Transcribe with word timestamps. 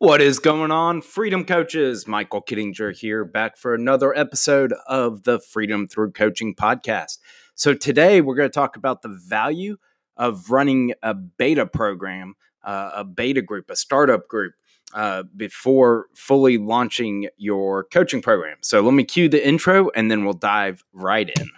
What 0.00 0.22
is 0.22 0.38
going 0.38 0.70
on, 0.70 1.02
Freedom 1.02 1.44
Coaches? 1.44 2.08
Michael 2.08 2.40
Kittinger 2.40 2.96
here, 2.96 3.22
back 3.22 3.58
for 3.58 3.74
another 3.74 4.16
episode 4.16 4.72
of 4.86 5.24
the 5.24 5.38
Freedom 5.40 5.86
Through 5.86 6.12
Coaching 6.12 6.54
podcast. 6.54 7.18
So, 7.54 7.74
today 7.74 8.22
we're 8.22 8.34
going 8.34 8.48
to 8.48 8.54
talk 8.54 8.78
about 8.78 9.02
the 9.02 9.10
value 9.10 9.76
of 10.16 10.50
running 10.50 10.94
a 11.02 11.12
beta 11.12 11.66
program, 11.66 12.32
uh, 12.64 12.92
a 12.94 13.04
beta 13.04 13.42
group, 13.42 13.68
a 13.68 13.76
startup 13.76 14.26
group, 14.26 14.54
uh, 14.94 15.24
before 15.36 16.06
fully 16.14 16.56
launching 16.56 17.28
your 17.36 17.84
coaching 17.84 18.22
program. 18.22 18.56
So, 18.62 18.80
let 18.80 18.94
me 18.94 19.04
cue 19.04 19.28
the 19.28 19.46
intro 19.46 19.90
and 19.94 20.10
then 20.10 20.24
we'll 20.24 20.32
dive 20.32 20.82
right 20.94 21.28
in. 21.28 21.50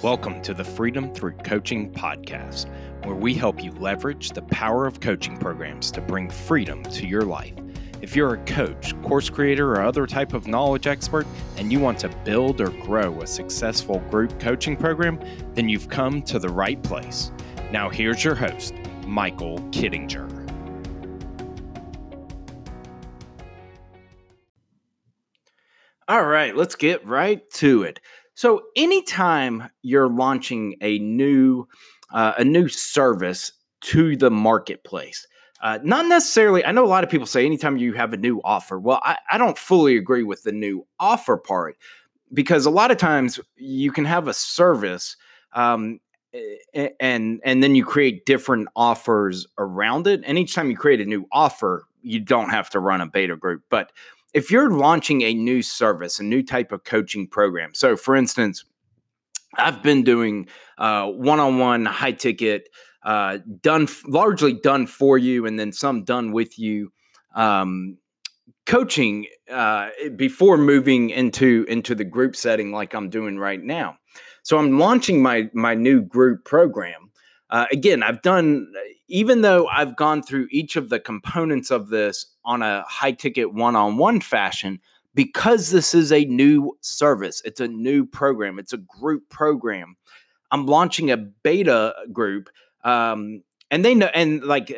Welcome 0.00 0.40
to 0.42 0.54
the 0.54 0.62
Freedom 0.62 1.12
Through 1.12 1.32
Coaching 1.38 1.90
podcast, 1.90 2.68
where 3.04 3.16
we 3.16 3.34
help 3.34 3.60
you 3.64 3.72
leverage 3.72 4.30
the 4.30 4.42
power 4.42 4.86
of 4.86 5.00
coaching 5.00 5.36
programs 5.36 5.90
to 5.90 6.00
bring 6.00 6.30
freedom 6.30 6.84
to 6.84 7.04
your 7.04 7.22
life. 7.22 7.54
If 8.00 8.14
you're 8.14 8.34
a 8.34 8.44
coach, 8.44 8.94
course 9.02 9.28
creator, 9.28 9.72
or 9.72 9.82
other 9.82 10.06
type 10.06 10.34
of 10.34 10.46
knowledge 10.46 10.86
expert, 10.86 11.26
and 11.56 11.72
you 11.72 11.80
want 11.80 11.98
to 11.98 12.10
build 12.24 12.60
or 12.60 12.70
grow 12.70 13.20
a 13.22 13.26
successful 13.26 13.98
group 14.08 14.38
coaching 14.38 14.76
program, 14.76 15.18
then 15.54 15.68
you've 15.68 15.88
come 15.88 16.22
to 16.22 16.38
the 16.38 16.48
right 16.48 16.80
place. 16.84 17.32
Now, 17.72 17.90
here's 17.90 18.22
your 18.22 18.36
host, 18.36 18.74
Michael 19.04 19.58
Kittinger. 19.72 20.32
All 26.06 26.24
right, 26.24 26.56
let's 26.56 26.76
get 26.76 27.04
right 27.04 27.42
to 27.54 27.82
it. 27.82 27.98
So 28.38 28.62
anytime 28.76 29.68
you're 29.82 30.08
launching 30.08 30.76
a 30.80 31.00
new 31.00 31.66
uh, 32.12 32.34
a 32.38 32.44
new 32.44 32.68
service 32.68 33.50
to 33.80 34.16
the 34.16 34.30
marketplace, 34.30 35.26
uh, 35.60 35.80
not 35.82 36.06
necessarily. 36.06 36.64
I 36.64 36.70
know 36.70 36.84
a 36.84 36.86
lot 36.86 37.02
of 37.02 37.10
people 37.10 37.26
say 37.26 37.44
anytime 37.44 37.78
you 37.78 37.94
have 37.94 38.12
a 38.12 38.16
new 38.16 38.40
offer. 38.44 38.78
Well, 38.78 39.00
I, 39.02 39.16
I 39.28 39.38
don't 39.38 39.58
fully 39.58 39.96
agree 39.96 40.22
with 40.22 40.44
the 40.44 40.52
new 40.52 40.86
offer 41.00 41.36
part 41.36 41.78
because 42.32 42.64
a 42.64 42.70
lot 42.70 42.92
of 42.92 42.96
times 42.96 43.40
you 43.56 43.90
can 43.90 44.04
have 44.04 44.28
a 44.28 44.34
service 44.34 45.16
um, 45.54 45.98
and 47.00 47.40
and 47.44 47.60
then 47.60 47.74
you 47.74 47.84
create 47.84 48.24
different 48.24 48.68
offers 48.76 49.48
around 49.58 50.06
it. 50.06 50.22
And 50.24 50.38
each 50.38 50.54
time 50.54 50.70
you 50.70 50.76
create 50.76 51.00
a 51.00 51.06
new 51.06 51.26
offer, 51.32 51.88
you 52.02 52.20
don't 52.20 52.50
have 52.50 52.70
to 52.70 52.78
run 52.78 53.00
a 53.00 53.06
beta 53.06 53.34
group, 53.34 53.64
but 53.68 53.90
if 54.38 54.52
you're 54.52 54.70
launching 54.70 55.22
a 55.22 55.34
new 55.34 55.62
service, 55.62 56.20
a 56.20 56.22
new 56.22 56.44
type 56.44 56.70
of 56.70 56.84
coaching 56.84 57.26
program, 57.26 57.74
so 57.74 57.96
for 57.96 58.14
instance, 58.14 58.64
I've 59.56 59.82
been 59.82 60.04
doing 60.04 60.48
uh, 60.78 61.06
one-on-one 61.08 61.84
high 61.86 62.12
ticket, 62.12 62.68
uh, 63.02 63.38
done 63.60 63.88
largely 64.06 64.52
done 64.52 64.86
for 64.86 65.18
you, 65.18 65.44
and 65.44 65.58
then 65.58 65.72
some 65.72 66.04
done 66.04 66.30
with 66.30 66.56
you 66.56 66.92
um, 67.34 67.98
coaching 68.64 69.26
uh, 69.50 69.88
before 70.14 70.56
moving 70.56 71.10
into 71.10 71.64
into 71.68 71.96
the 71.96 72.04
group 72.04 72.36
setting 72.36 72.70
like 72.70 72.94
I'm 72.94 73.10
doing 73.10 73.38
right 73.38 73.62
now. 73.62 73.96
So 74.44 74.56
I'm 74.56 74.78
launching 74.78 75.20
my 75.20 75.50
my 75.52 75.74
new 75.74 76.00
group 76.00 76.44
program. 76.44 77.07
Uh, 77.50 77.66
again, 77.72 78.02
I've 78.02 78.22
done 78.22 78.72
even 79.08 79.40
though 79.40 79.66
I've 79.68 79.96
gone 79.96 80.22
through 80.22 80.48
each 80.50 80.76
of 80.76 80.90
the 80.90 81.00
components 81.00 81.70
of 81.70 81.88
this 81.88 82.26
on 82.44 82.62
a 82.62 82.84
high 82.86 83.12
ticket 83.12 83.54
one 83.54 83.74
on 83.74 83.96
one 83.96 84.20
fashion, 84.20 84.80
because 85.14 85.70
this 85.70 85.94
is 85.94 86.12
a 86.12 86.24
new 86.26 86.76
service, 86.80 87.40
it's 87.44 87.60
a 87.60 87.68
new 87.68 88.04
program, 88.04 88.58
it's 88.58 88.74
a 88.74 88.78
group 88.78 89.28
program. 89.30 89.96
I'm 90.50 90.66
launching 90.66 91.10
a 91.10 91.16
beta 91.16 91.94
group. 92.12 92.50
Um, 92.84 93.42
and 93.70 93.84
they 93.84 93.94
know, 93.94 94.08
and 94.14 94.42
like 94.44 94.70
uh, 94.70 94.74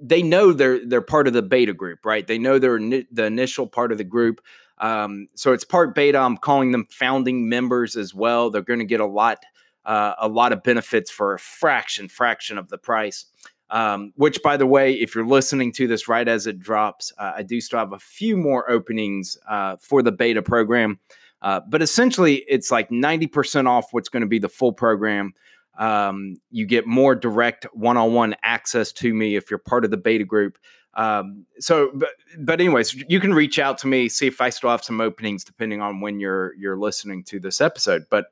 they 0.00 0.22
know 0.22 0.52
they're 0.52 0.86
they're 0.86 1.02
part 1.02 1.26
of 1.26 1.34
the 1.34 1.42
beta 1.42 1.74
group, 1.74 2.04
right? 2.04 2.26
They 2.26 2.38
know 2.38 2.58
they're 2.58 2.78
ni- 2.78 3.06
the 3.10 3.24
initial 3.24 3.66
part 3.66 3.92
of 3.92 3.98
the 3.98 4.04
group. 4.04 4.40
Um, 4.78 5.28
so 5.34 5.52
it's 5.52 5.64
part 5.64 5.94
beta. 5.94 6.18
I'm 6.18 6.36
calling 6.36 6.72
them 6.72 6.86
founding 6.90 7.48
members 7.48 7.96
as 7.96 8.14
well. 8.14 8.50
They're 8.50 8.62
going 8.62 8.78
to 8.78 8.86
get 8.86 9.00
a 9.00 9.06
lot 9.06 9.38
uh, 9.86 10.14
a 10.18 10.28
lot 10.28 10.52
of 10.52 10.62
benefits 10.62 11.10
for 11.10 11.32
a 11.32 11.38
fraction 11.38 12.08
fraction 12.08 12.58
of 12.58 12.68
the 12.68 12.78
price. 12.78 13.26
Um, 13.68 14.12
which, 14.14 14.40
by 14.44 14.56
the 14.56 14.66
way, 14.66 14.92
if 14.92 15.16
you're 15.16 15.26
listening 15.26 15.72
to 15.72 15.88
this 15.88 16.06
right 16.06 16.28
as 16.28 16.46
it 16.46 16.60
drops, 16.60 17.12
uh, 17.18 17.32
I 17.36 17.42
do 17.42 17.60
still 17.60 17.80
have 17.80 17.92
a 17.92 17.98
few 17.98 18.36
more 18.36 18.70
openings 18.70 19.36
uh, 19.48 19.74
for 19.80 20.02
the 20.02 20.12
beta 20.12 20.40
program. 20.40 21.00
Uh, 21.42 21.60
but 21.68 21.82
essentially, 21.82 22.44
it's 22.48 22.70
like 22.70 22.90
90% 22.90 23.66
off 23.66 23.92
what's 23.92 24.08
going 24.08 24.20
to 24.20 24.28
be 24.28 24.38
the 24.38 24.48
full 24.48 24.72
program. 24.72 25.34
Um, 25.78 26.36
you 26.52 26.64
get 26.64 26.86
more 26.86 27.16
direct 27.16 27.66
one 27.72 27.96
on 27.96 28.14
one 28.14 28.36
access 28.44 28.92
to 28.92 29.12
me 29.12 29.34
if 29.34 29.50
you're 29.50 29.58
part 29.58 29.84
of 29.84 29.90
the 29.90 29.96
beta 29.96 30.24
group. 30.24 30.58
Um, 30.94 31.44
so, 31.58 31.90
but, 31.92 32.10
but 32.38 32.60
anyways, 32.60 32.94
you 33.08 33.18
can 33.18 33.34
reach 33.34 33.58
out 33.58 33.78
to 33.78 33.86
me, 33.86 34.08
see 34.08 34.28
if 34.28 34.40
I 34.40 34.48
still 34.48 34.70
have 34.70 34.84
some 34.84 35.00
openings 35.00 35.44
depending 35.44 35.82
on 35.82 36.00
when 36.00 36.20
you're 36.20 36.54
you're 36.54 36.78
listening 36.78 37.24
to 37.24 37.40
this 37.40 37.60
episode. 37.60 38.06
But 38.10 38.26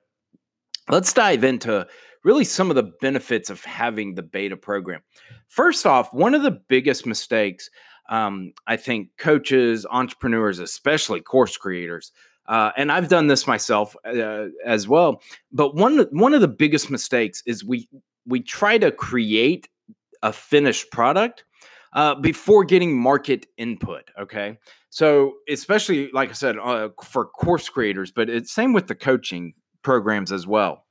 let's 0.88 1.12
dive 1.12 1.44
into 1.44 1.86
really 2.24 2.44
some 2.44 2.70
of 2.70 2.76
the 2.76 2.90
benefits 3.00 3.50
of 3.50 3.64
having 3.64 4.14
the 4.14 4.22
beta 4.22 4.56
program. 4.56 5.02
First 5.48 5.86
off, 5.86 6.12
one 6.12 6.34
of 6.34 6.42
the 6.42 6.60
biggest 6.68 7.06
mistakes 7.06 7.70
um, 8.08 8.52
I 8.66 8.76
think 8.76 9.08
coaches, 9.16 9.86
entrepreneurs, 9.90 10.58
especially 10.58 11.20
course 11.20 11.56
creators, 11.56 12.12
uh, 12.46 12.70
and 12.76 12.92
I've 12.92 13.08
done 13.08 13.26
this 13.26 13.46
myself 13.46 13.96
uh, 14.04 14.46
as 14.64 14.86
well. 14.86 15.22
But 15.52 15.74
one 15.74 16.06
one 16.10 16.34
of 16.34 16.40
the 16.40 16.48
biggest 16.48 16.90
mistakes 16.90 17.42
is 17.46 17.64
we 17.64 17.88
we 18.26 18.40
try 18.40 18.78
to 18.78 18.90
create 18.90 19.68
a 20.22 20.32
finished 20.32 20.90
product 20.90 21.44
uh, 21.94 22.14
before 22.16 22.64
getting 22.64 22.98
market 22.98 23.46
input. 23.56 24.10
Okay, 24.20 24.58
so 24.90 25.34
especially 25.48 26.10
like 26.12 26.28
I 26.28 26.34
said 26.34 26.58
uh, 26.58 26.90
for 27.02 27.26
course 27.26 27.68
creators, 27.68 28.10
but 28.10 28.28
it's 28.28 28.52
same 28.52 28.74
with 28.74 28.86
the 28.86 28.94
coaching 28.94 29.54
programs 29.84 30.32
as 30.32 30.46
well 30.46 30.84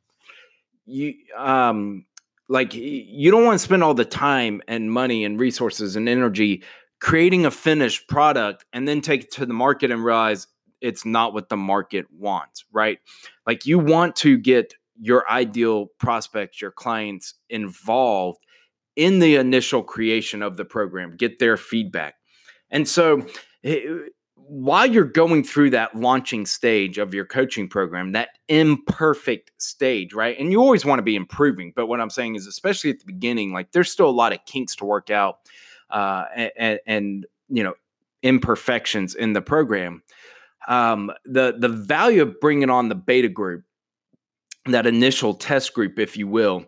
you 0.86 1.14
um 1.38 2.06
like 2.50 2.74
you 2.74 3.32
don't 3.32 3.46
want 3.46 3.60
to 3.60 3.64
spend 3.64 3.84
all 3.84 3.94
the 3.94 4.06
time 4.06 4.62
and 4.68 4.92
money 4.92 5.26
and 5.26 5.40
resources 5.40 5.96
and 5.96 6.08
energy 6.08 6.64
creating 7.04 7.46
a 7.46 7.52
finished 7.52 8.08
product 8.08 8.64
and 8.72 8.88
then 8.88 9.02
take 9.02 9.24
it 9.24 9.32
to 9.32 9.46
the 9.46 9.54
market 9.54 9.92
and 9.92 10.06
realize 10.06 10.48
it's 10.80 11.06
not 11.06 11.34
what 11.34 11.50
the 11.50 11.58
market 11.58 12.06
wants, 12.18 12.64
right? 12.72 13.00
Like 13.48 13.66
you 13.66 13.80
want 13.80 14.16
to 14.18 14.38
get 14.38 14.76
your 15.00 15.30
ideal 15.30 15.88
prospects, 15.98 16.62
your 16.62 16.72
clients 16.72 17.34
involved 17.50 18.40
in 18.96 19.20
the 19.20 19.36
initial 19.38 19.84
creation 19.84 20.42
of 20.42 20.56
the 20.56 20.66
program, 20.66 21.18
get 21.18 21.40
their 21.40 21.58
feedback. 21.58 22.16
And 22.70 22.88
so 22.88 23.26
eh, 23.64 23.82
while 24.48 24.86
you're 24.86 25.04
going 25.04 25.44
through 25.44 25.70
that 25.72 25.96
launching 25.96 26.46
stage 26.46 26.98
of 26.98 27.14
your 27.14 27.26
coaching 27.26 27.68
program, 27.68 28.12
that 28.12 28.30
imperfect 28.48 29.52
stage, 29.58 30.14
right? 30.14 30.38
And 30.38 30.52
you 30.52 30.62
always 30.62 30.86
want 30.86 31.00
to 31.00 31.04
be 31.04 31.16
improving. 31.16 31.74
But 31.76 31.88
what 31.88 32.02
I'm 32.02 32.10
saying 32.10 32.36
is, 32.36 32.48
especially 32.48 32.90
at 32.90 33.00
the 33.00 33.06
beginning, 33.06 33.54
like 33.54 33.72
there's 33.72 33.92
still 33.92 34.10
a 34.10 34.12
lot 34.12 34.34
of 34.34 34.40
kinks 34.46 34.76
to 34.78 34.86
work 34.86 35.10
out 35.10 35.40
uh, 35.90 36.26
and, 36.58 36.80
and, 36.86 37.26
you 37.50 37.64
know, 37.64 37.74
imperfections 38.22 39.16
in 39.16 39.34
the 39.34 39.42
program. 39.42 40.04
Um, 40.68 41.12
the, 41.26 41.56
the 41.58 41.70
value 41.70 42.22
of 42.22 42.40
bringing 42.40 42.70
on 42.70 42.90
the 42.90 42.96
beta 42.96 43.30
group, 43.30 43.64
that 44.66 44.88
initial 44.88 45.34
test 45.34 45.74
group, 45.74 46.00
if 46.00 46.16
you 46.16 46.28
will, 46.28 46.66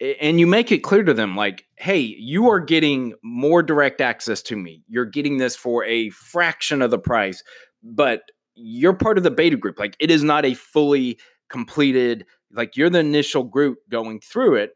and 0.00 0.38
you 0.38 0.46
make 0.46 0.70
it 0.70 0.78
clear 0.78 1.02
to 1.02 1.14
them 1.14 1.36
like 1.36 1.64
hey 1.76 1.98
you 1.98 2.48
are 2.48 2.60
getting 2.60 3.14
more 3.22 3.62
direct 3.62 4.00
access 4.00 4.42
to 4.42 4.56
me. 4.56 4.82
You're 4.88 5.04
getting 5.04 5.38
this 5.38 5.56
for 5.56 5.84
a 5.84 6.10
fraction 6.10 6.82
of 6.82 6.90
the 6.90 6.98
price 6.98 7.42
but 7.82 8.22
you're 8.54 8.94
part 8.94 9.18
of 9.18 9.24
the 9.24 9.30
beta 9.30 9.56
group. 9.56 9.78
Like 9.78 9.96
it 10.00 10.10
is 10.10 10.24
not 10.24 10.44
a 10.44 10.54
fully 10.54 11.18
completed 11.48 12.24
like 12.52 12.76
you're 12.76 12.90
the 12.90 12.98
initial 12.98 13.42
group 13.42 13.78
going 13.90 14.20
through 14.20 14.54
it 14.54 14.72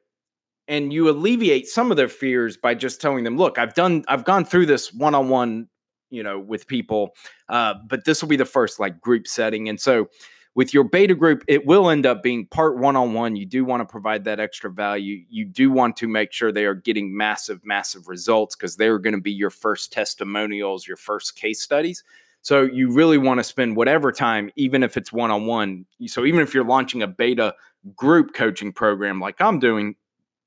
and 0.69 0.93
you 0.93 1.09
alleviate 1.09 1.67
some 1.67 1.91
of 1.91 1.97
their 1.97 2.09
fears 2.09 2.57
by 2.57 2.75
just 2.75 3.01
telling 3.01 3.25
them 3.25 3.37
look 3.37 3.59
i've 3.59 3.75
done 3.75 4.03
i've 4.09 4.25
gone 4.25 4.45
through 4.45 4.67
this 4.67 4.93
one-on-one 4.93 5.69
you 6.11 6.23
know 6.23 6.39
with 6.39 6.67
people 6.67 7.11
uh, 7.49 7.75
but 7.89 8.05
this 8.05 8.23
will 8.23 8.29
be 8.29 8.37
the 8.37 8.45
first 8.45 8.81
like 8.81 9.01
group 9.01 9.27
setting 9.27 9.69
and 9.69 9.81
so 9.81 10.09
with 10.55 10.75
your 10.75 10.85
beta 10.85 11.15
group, 11.15 11.45
it 11.49 11.65
will 11.65 11.89
end 11.89 12.05
up 12.05 12.23
being 12.23 12.47
part 12.47 12.77
one 12.77 12.95
on 12.95 13.15
one. 13.15 13.37
You 13.37 13.47
do 13.47 13.65
want 13.65 13.81
to 13.81 13.91
provide 13.91 14.25
that 14.25 14.39
extra 14.39 14.71
value. 14.71 15.25
You 15.31 15.45
do 15.47 15.71
want 15.71 15.97
to 15.97 16.09
make 16.09 16.33
sure 16.33 16.53
they 16.53 16.67
are 16.67 16.75
getting 16.75 17.17
massive, 17.17 17.65
massive 17.65 18.09
results 18.09 18.55
because 18.55 18.77
they're 18.77 18.99
going 18.99 19.15
to 19.15 19.21
be 19.21 19.33
your 19.33 19.51
first 19.51 19.93
testimonials, 19.93 20.87
your 20.87 20.99
first 20.99 21.37
case 21.37 21.63
studies. 21.63 22.05
So 22.43 22.63
you 22.63 22.93
really 22.93 23.19
want 23.19 23.39
to 23.39 23.45
spend 23.45 23.77
whatever 23.77 24.13
time, 24.13 24.51
even 24.57 24.83
if 24.83 24.97
it's 24.97 25.13
one 25.13 25.31
on 25.31 25.47
one. 25.47 25.87
So 26.07 26.25
even 26.25 26.41
if 26.41 26.53
you're 26.53 26.65
launching 26.65 27.03
a 27.03 27.07
beta 27.07 27.55
group 27.97 28.35
coaching 28.35 28.73
program 28.73 29.21
like 29.21 29.41
I'm 29.41 29.59
doing, 29.59 29.95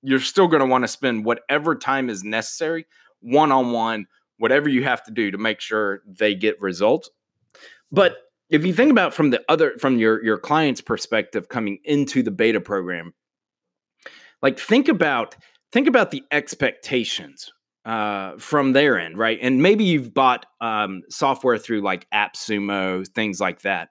you're 0.03 0.19
still 0.19 0.47
going 0.47 0.59
to 0.59 0.67
want 0.67 0.83
to 0.83 0.87
spend 0.87 1.25
whatever 1.25 1.73
time 1.73 2.09
is 2.09 2.23
necessary 2.23 2.85
one 3.21 3.51
on 3.51 3.71
one, 3.71 4.05
whatever 4.37 4.69
you 4.69 4.83
have 4.83 5.03
to 5.03 5.11
do 5.11 5.31
to 5.31 5.37
make 5.37 5.59
sure 5.59 6.03
they 6.05 6.35
get 6.35 6.61
results. 6.61 7.09
But 7.91 8.17
if 8.49 8.65
you 8.65 8.73
think 8.73 8.91
about 8.91 9.13
from 9.13 9.29
the 9.31 9.43
other 9.49 9.73
from 9.79 9.97
your 9.97 10.23
your 10.23 10.37
client's 10.37 10.81
perspective 10.81 11.49
coming 11.49 11.79
into 11.83 12.23
the 12.23 12.31
beta 12.31 12.61
program 12.61 13.13
like 14.41 14.59
think 14.59 14.87
about 14.87 15.35
think 15.71 15.87
about 15.87 16.11
the 16.11 16.23
expectations 16.31 17.51
uh, 17.85 18.37
from 18.37 18.73
their 18.73 18.99
end, 18.99 19.17
right? 19.17 19.37
And 19.41 19.61
maybe 19.61 19.83
you've 19.83 20.13
bought 20.13 20.45
um, 20.59 21.03
software 21.09 21.57
through 21.57 21.81
like 21.81 22.07
AppSumo, 22.11 23.07
things 23.07 23.39
like 23.39 23.61
that. 23.61 23.89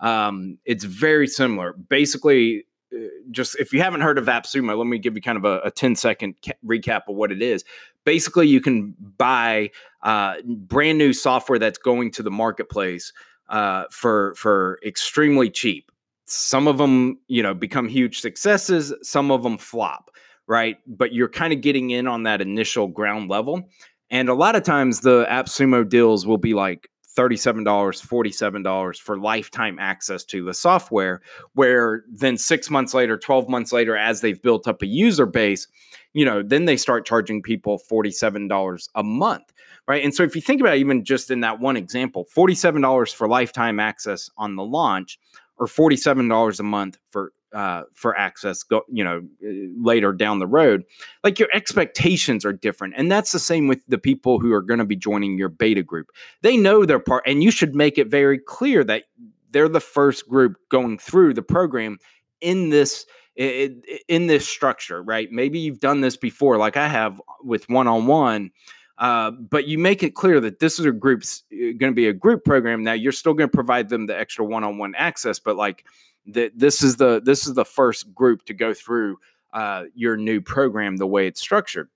Um, 0.00 0.58
it's 0.64 0.84
very 0.84 1.26
similar. 1.26 1.72
Basically, 1.74 2.64
uh, 2.94 3.06
just 3.30 3.56
if 3.58 3.72
you 3.72 3.82
haven't 3.82 4.00
heard 4.00 4.18
of 4.18 4.26
AppSumo, 4.26 4.76
let 4.76 4.86
me 4.86 4.98
give 4.98 5.14
you 5.14 5.22
kind 5.22 5.36
of 5.36 5.44
a, 5.44 5.60
a 5.64 5.70
10 5.70 5.94
second 5.96 6.36
ca- 6.44 6.52
recap 6.64 7.02
of 7.08 7.16
what 7.16 7.30
it 7.32 7.42
is. 7.42 7.64
Basically, 8.04 8.48
you 8.48 8.60
can 8.60 8.94
buy 9.18 9.70
uh, 10.02 10.36
brand 10.46 10.98
new 10.98 11.12
software 11.12 11.58
that's 11.58 11.78
going 11.78 12.10
to 12.12 12.22
the 12.22 12.30
marketplace 12.30 13.12
uh, 13.48 13.84
for 13.90 14.34
for 14.34 14.78
extremely 14.84 15.50
cheap. 15.50 15.90
Some 16.26 16.66
of 16.66 16.78
them, 16.78 17.18
you 17.28 17.42
know, 17.42 17.54
become 17.54 17.88
huge 17.88 18.20
successes. 18.20 18.94
Some 19.02 19.30
of 19.30 19.42
them 19.42 19.58
flop, 19.58 20.10
right? 20.46 20.78
But 20.86 21.12
you're 21.12 21.28
kind 21.28 21.52
of 21.52 21.60
getting 21.60 21.90
in 21.90 22.06
on 22.06 22.22
that 22.22 22.40
initial 22.40 22.88
ground 22.88 23.28
level. 23.28 23.68
And 24.10 24.28
a 24.28 24.34
lot 24.34 24.56
of 24.56 24.62
times, 24.62 25.00
the 25.00 25.26
AppSumo 25.30 25.88
deals 25.88 26.26
will 26.26 26.38
be 26.38 26.54
like 26.54 26.88
$37, 27.16 27.64
$47 27.64 29.00
for 29.00 29.18
lifetime 29.18 29.78
access 29.78 30.24
to 30.24 30.44
the 30.44 30.54
software, 30.54 31.20
where 31.54 32.04
then 32.10 32.36
six 32.36 32.70
months 32.70 32.94
later, 32.94 33.16
12 33.16 33.48
months 33.48 33.72
later, 33.72 33.96
as 33.96 34.20
they've 34.20 34.42
built 34.42 34.66
up 34.66 34.82
a 34.82 34.86
user 34.86 35.26
base, 35.26 35.66
you 36.12 36.24
know, 36.24 36.42
then 36.42 36.64
they 36.64 36.76
start 36.76 37.06
charging 37.06 37.42
people 37.42 37.80
$47 37.90 38.88
a 38.94 39.02
month, 39.02 39.52
right? 39.86 40.04
And 40.04 40.14
so 40.14 40.22
if 40.22 40.34
you 40.34 40.42
think 40.42 40.60
about 40.60 40.74
it, 40.74 40.80
even 40.80 41.04
just 41.04 41.30
in 41.30 41.40
that 41.40 41.60
one 41.60 41.76
example, 41.76 42.26
$47 42.34 43.14
for 43.14 43.28
lifetime 43.28 43.80
access 43.80 44.30
on 44.36 44.56
the 44.56 44.64
launch 44.64 45.18
or 45.56 45.66
$47 45.66 46.60
a 46.60 46.62
month 46.62 46.98
for 47.10 47.32
uh, 47.54 47.84
for 47.94 48.16
access 48.18 48.62
go 48.64 48.82
you 48.88 49.04
know 49.04 49.22
uh, 49.46 49.50
later 49.80 50.12
down 50.12 50.40
the 50.40 50.46
road 50.46 50.82
like 51.22 51.38
your 51.38 51.48
expectations 51.54 52.44
are 52.44 52.52
different 52.52 52.94
and 52.96 53.10
that's 53.10 53.30
the 53.32 53.38
same 53.38 53.68
with 53.68 53.80
the 53.86 53.98
people 53.98 54.40
who 54.40 54.52
are 54.52 54.62
going 54.62 54.78
to 54.78 54.84
be 54.84 54.96
joining 54.96 55.38
your 55.38 55.48
beta 55.48 55.82
group. 55.82 56.08
They 56.42 56.56
know 56.56 56.84
their 56.84 56.98
part 56.98 57.24
and 57.26 57.42
you 57.42 57.50
should 57.50 57.74
make 57.74 57.98
it 57.98 58.08
very 58.08 58.38
clear 58.38 58.84
that 58.84 59.04
they're 59.50 59.68
the 59.68 59.80
first 59.80 60.28
group 60.28 60.56
going 60.68 60.98
through 60.98 61.34
the 61.34 61.42
program 61.42 61.98
in 62.40 62.70
this 62.70 63.06
in 63.36 64.26
this 64.26 64.46
structure 64.46 65.02
right? 65.02 65.28
Maybe 65.30 65.58
you've 65.58 65.80
done 65.80 66.00
this 66.00 66.16
before 66.16 66.56
like 66.56 66.76
i 66.76 66.88
have 66.88 67.20
with 67.42 67.68
one-on-one 67.68 68.50
uh, 68.96 69.32
but 69.32 69.66
you 69.66 69.76
make 69.76 70.04
it 70.04 70.14
clear 70.14 70.38
that 70.38 70.60
this 70.60 70.78
is 70.78 70.86
a 70.86 70.92
group's 70.92 71.42
going 71.50 71.78
to 71.78 71.92
be 71.92 72.06
a 72.06 72.12
group 72.12 72.44
program 72.44 72.84
now 72.84 72.92
you're 72.92 73.10
still 73.12 73.34
going 73.34 73.50
to 73.50 73.54
provide 73.54 73.88
them 73.88 74.06
the 74.06 74.16
extra 74.16 74.44
one-on-one 74.44 74.94
access 74.96 75.40
but 75.40 75.56
like 75.56 75.84
that 76.26 76.58
this 76.58 76.82
is 76.82 76.96
the 76.96 77.20
this 77.24 77.46
is 77.46 77.54
the 77.54 77.64
first 77.64 78.14
group 78.14 78.44
to 78.46 78.54
go 78.54 78.74
through 78.74 79.18
uh, 79.52 79.84
your 79.94 80.16
new 80.16 80.40
program 80.40 80.96
the 80.96 81.06
way 81.06 81.26
it's 81.26 81.40
structured. 81.40 81.88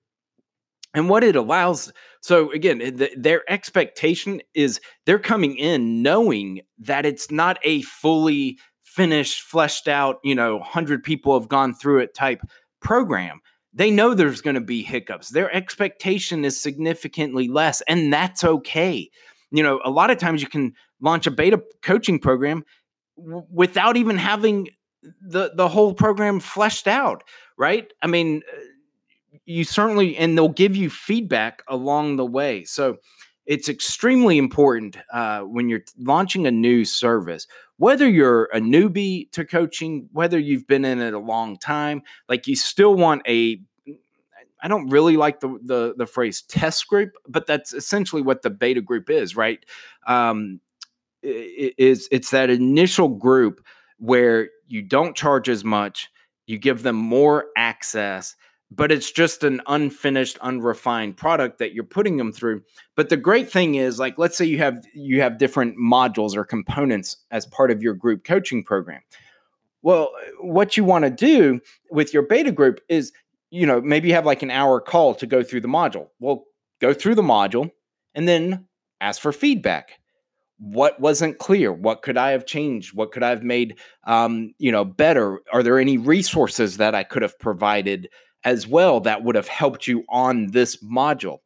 And 0.93 1.07
what 1.07 1.23
it 1.23 1.35
allows 1.35 1.91
so 2.21 2.51
again 2.51 2.79
the, 2.79 3.11
their 3.15 3.49
expectation 3.49 4.41
is 4.53 4.79
they're 5.05 5.19
coming 5.19 5.55
in 5.55 6.01
knowing 6.01 6.61
that 6.79 7.05
it's 7.05 7.29
not 7.29 7.59
a 7.63 7.81
fully 7.83 8.57
finished 8.81 9.43
fleshed 9.43 9.87
out 9.87 10.17
you 10.23 10.33
know 10.33 10.57
100 10.57 11.03
people 11.03 11.39
have 11.39 11.47
gone 11.47 11.73
through 11.75 11.99
it 11.99 12.15
type 12.15 12.41
program. 12.81 13.39
They 13.71 13.91
know 13.91 14.15
there's 14.15 14.41
going 14.41 14.55
to 14.55 14.61
be 14.61 14.81
hiccups. 14.81 15.29
Their 15.29 15.53
expectation 15.53 16.43
is 16.43 16.59
significantly 16.59 17.47
less 17.47 17.81
and 17.81 18.11
that's 18.11 18.43
okay. 18.43 19.09
You 19.51 19.61
know 19.61 19.79
a 19.83 19.91
lot 19.91 20.09
of 20.09 20.17
times 20.17 20.41
you 20.41 20.49
can 20.49 20.73
launch 21.01 21.27
a 21.27 21.31
beta 21.31 21.61
coaching 21.83 22.17
program 22.19 22.63
without 23.51 23.97
even 23.97 24.17
having 24.17 24.69
the 25.21 25.51
the 25.55 25.67
whole 25.67 25.93
program 25.93 26.39
fleshed 26.39 26.87
out, 26.87 27.23
right? 27.57 27.91
I 28.01 28.07
mean, 28.07 28.41
uh, 28.51 28.59
you 29.45 29.63
certainly 29.63 30.17
and 30.17 30.37
they'll 30.37 30.49
give 30.49 30.75
you 30.75 30.89
feedback 30.89 31.63
along 31.67 32.17
the 32.17 32.25
way. 32.25 32.63
So 32.65 32.97
it's 33.45 33.67
extremely 33.67 34.37
important 34.37 34.97
uh, 35.11 35.41
when 35.41 35.69
you're 35.69 35.83
launching 35.97 36.45
a 36.45 36.51
new 36.51 36.85
service, 36.85 37.47
whether 37.77 38.07
you're 38.07 38.45
a 38.53 38.59
newbie 38.59 39.31
to 39.31 39.43
coaching, 39.43 40.07
whether 40.11 40.37
you've 40.37 40.67
been 40.67 40.85
in 40.85 41.01
it 41.01 41.13
a 41.13 41.19
long 41.19 41.57
time, 41.57 42.03
like 42.27 42.45
you 42.45 42.55
still 42.55 42.93
want 42.93 43.23
a 43.27 43.59
I 44.61 44.67
don't 44.67 44.89
really 44.89 45.17
like 45.17 45.39
the, 45.39 45.57
the 45.63 45.93
the 45.97 46.05
phrase 46.05 46.41
test 46.41 46.87
group, 46.87 47.13
but 47.27 47.47
that's 47.47 47.73
essentially 47.73 48.21
what 48.21 48.41
the 48.41 48.49
beta 48.49 48.81
group 48.81 49.09
is, 49.09 49.35
right? 49.35 49.65
Um, 50.05 50.59
is 51.23 52.07
it's 52.11 52.31
that 52.31 52.49
initial 52.49 53.09
group 53.09 53.65
where 53.97 54.49
you 54.67 54.81
don't 54.81 55.15
charge 55.15 55.49
as 55.49 55.63
much, 55.63 56.09
you 56.47 56.57
give 56.57 56.83
them 56.83 56.95
more 56.95 57.47
access, 57.57 58.35
but 58.71 58.91
it's 58.91 59.11
just 59.11 59.43
an 59.43 59.61
unfinished, 59.67 60.37
unrefined 60.39 61.17
product 61.17 61.57
that 61.59 61.73
you're 61.73 61.83
putting 61.83 62.17
them 62.17 62.31
through. 62.31 62.61
But 62.95 63.09
the 63.09 63.17
great 63.17 63.51
thing 63.51 63.75
is, 63.75 63.99
like, 63.99 64.17
let's 64.17 64.37
say 64.37 64.45
you 64.45 64.59
have 64.59 64.83
you 64.93 65.21
have 65.21 65.37
different 65.37 65.77
modules 65.77 66.35
or 66.35 66.45
components 66.45 67.17
as 67.31 67.45
part 67.47 67.71
of 67.71 67.81
your 67.81 67.93
group 67.93 68.23
coaching 68.23 68.63
program. 68.63 69.01
Well, 69.81 70.11
what 70.39 70.77
you 70.77 70.83
want 70.83 71.05
to 71.05 71.11
do 71.11 71.61
with 71.89 72.13
your 72.13 72.23
beta 72.23 72.51
group 72.51 72.81
is, 72.89 73.11
you 73.49 73.65
know, 73.65 73.81
maybe 73.81 74.09
you 74.09 74.13
have 74.13 74.25
like 74.25 74.43
an 74.43 74.51
hour 74.51 74.81
call 74.81 75.15
to 75.15 75.25
go 75.25 75.41
through 75.41 75.61
the 75.61 75.67
module. 75.67 76.07
Well, 76.19 76.43
go 76.79 76.93
through 76.93 77.15
the 77.15 77.21
module 77.21 77.71
and 78.13 78.27
then 78.27 78.67
ask 79.01 79.21
for 79.21 79.31
feedback 79.31 79.99
what 80.59 80.99
wasn't 80.99 81.39
clear? 81.39 81.71
What 81.71 82.01
could 82.01 82.17
i 82.17 82.31
have 82.31 82.45
changed? 82.45 82.93
What 82.93 83.11
could 83.11 83.23
i 83.23 83.29
have 83.29 83.43
made 83.43 83.79
um, 84.05 84.53
you 84.57 84.71
know 84.71 84.85
better? 84.85 85.39
Are 85.51 85.63
there 85.63 85.79
any 85.79 85.97
resources 85.97 86.77
that 86.77 86.93
i 86.93 87.03
could 87.03 87.21
have 87.21 87.39
provided 87.39 88.09
as 88.43 88.67
well 88.67 88.99
that 89.01 89.23
would 89.23 89.35
have 89.35 89.47
helped 89.47 89.87
you 89.87 90.03
on 90.09 90.47
this 90.47 90.83
module? 90.83 91.37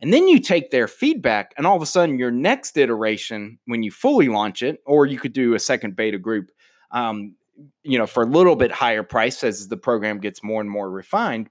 And 0.00 0.14
then 0.14 0.28
you 0.28 0.40
take 0.40 0.70
their 0.70 0.88
feedback 0.88 1.52
and 1.58 1.66
all 1.66 1.76
of 1.76 1.82
a 1.82 1.86
sudden 1.86 2.18
your 2.18 2.30
next 2.30 2.78
iteration 2.78 3.58
when 3.66 3.82
you 3.82 3.90
fully 3.90 4.28
launch 4.28 4.62
it 4.62 4.80
or 4.86 5.04
you 5.04 5.18
could 5.18 5.34
do 5.34 5.54
a 5.54 5.58
second 5.58 5.96
beta 5.96 6.18
group 6.18 6.50
um, 6.92 7.34
you 7.82 7.98
know 7.98 8.06
for 8.06 8.22
a 8.22 8.26
little 8.26 8.56
bit 8.56 8.72
higher 8.72 9.02
price 9.02 9.44
as 9.44 9.68
the 9.68 9.76
program 9.76 10.18
gets 10.18 10.42
more 10.42 10.60
and 10.60 10.70
more 10.70 10.90
refined 10.90 11.50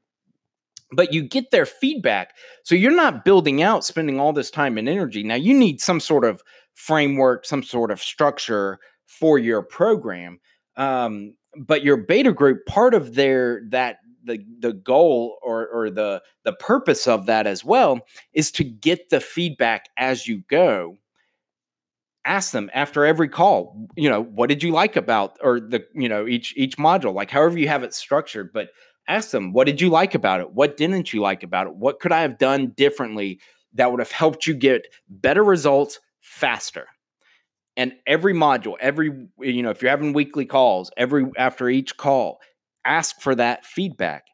but 0.91 1.13
you 1.13 1.23
get 1.23 1.51
their 1.51 1.65
feedback. 1.65 2.35
So 2.63 2.75
you're 2.75 2.95
not 2.95 3.23
building 3.23 3.61
out 3.61 3.85
spending 3.85 4.19
all 4.19 4.33
this 4.33 4.51
time 4.51 4.77
and 4.77 4.89
energy. 4.89 5.23
Now 5.23 5.35
you 5.35 5.53
need 5.53 5.81
some 5.81 5.99
sort 5.99 6.25
of 6.25 6.41
framework, 6.73 7.45
some 7.45 7.63
sort 7.63 7.91
of 7.91 8.01
structure 8.01 8.79
for 9.07 9.37
your 9.37 9.61
program. 9.61 10.39
Um, 10.75 11.35
but 11.57 11.83
your 11.83 11.97
beta 11.97 12.31
group, 12.31 12.65
part 12.65 12.93
of 12.93 13.15
their 13.15 13.63
that 13.69 13.97
the 14.23 14.39
the 14.59 14.73
goal 14.73 15.37
or 15.41 15.67
or 15.67 15.89
the 15.89 16.21
the 16.43 16.53
purpose 16.53 17.07
of 17.07 17.25
that 17.25 17.47
as 17.47 17.63
well 17.63 18.01
is 18.33 18.51
to 18.51 18.63
get 18.63 19.09
the 19.09 19.19
feedback 19.19 19.85
as 19.97 20.27
you 20.27 20.43
go. 20.49 20.97
Ask 22.25 22.51
them 22.51 22.69
after 22.73 23.05
every 23.05 23.29
call, 23.29 23.87
you 23.95 24.09
know, 24.09 24.21
what 24.21 24.49
did 24.49 24.61
you 24.61 24.71
like 24.71 24.95
about 24.95 25.37
or 25.41 25.59
the 25.59 25.85
you 25.95 26.07
know 26.09 26.27
each 26.27 26.53
each 26.55 26.77
module, 26.77 27.13
like 27.13 27.31
however 27.31 27.57
you 27.57 27.67
have 27.67 27.83
it 27.83 27.93
structured, 27.93 28.51
but 28.53 28.69
ask 29.09 29.31
them 29.31 29.51
what 29.51 29.65
did 29.65 29.81
you 29.81 29.89
like 29.89 30.15
about 30.15 30.39
it 30.39 30.53
what 30.53 30.77
didn't 30.77 31.11
you 31.11 31.19
like 31.19 31.43
about 31.43 31.67
it 31.67 31.75
what 31.75 31.99
could 31.99 32.11
i 32.11 32.21
have 32.21 32.37
done 32.37 32.67
differently 32.77 33.39
that 33.73 33.91
would 33.91 33.99
have 33.99 34.11
helped 34.11 34.47
you 34.47 34.53
get 34.53 34.87
better 35.09 35.43
results 35.43 35.99
faster. 36.29 36.87
And 37.75 37.93
every 38.05 38.33
module, 38.33 38.75
every, 38.79 39.27
you 39.39 39.63
know, 39.63 39.71
if 39.71 39.81
you're 39.81 39.89
having 39.89 40.13
weekly 40.13 40.45
calls, 40.45 40.91
every 40.95 41.25
after 41.37 41.69
each 41.69 41.97
call, 41.97 42.39
ask 42.85 43.19
for 43.19 43.33
that 43.35 43.65
feedback. 43.65 44.25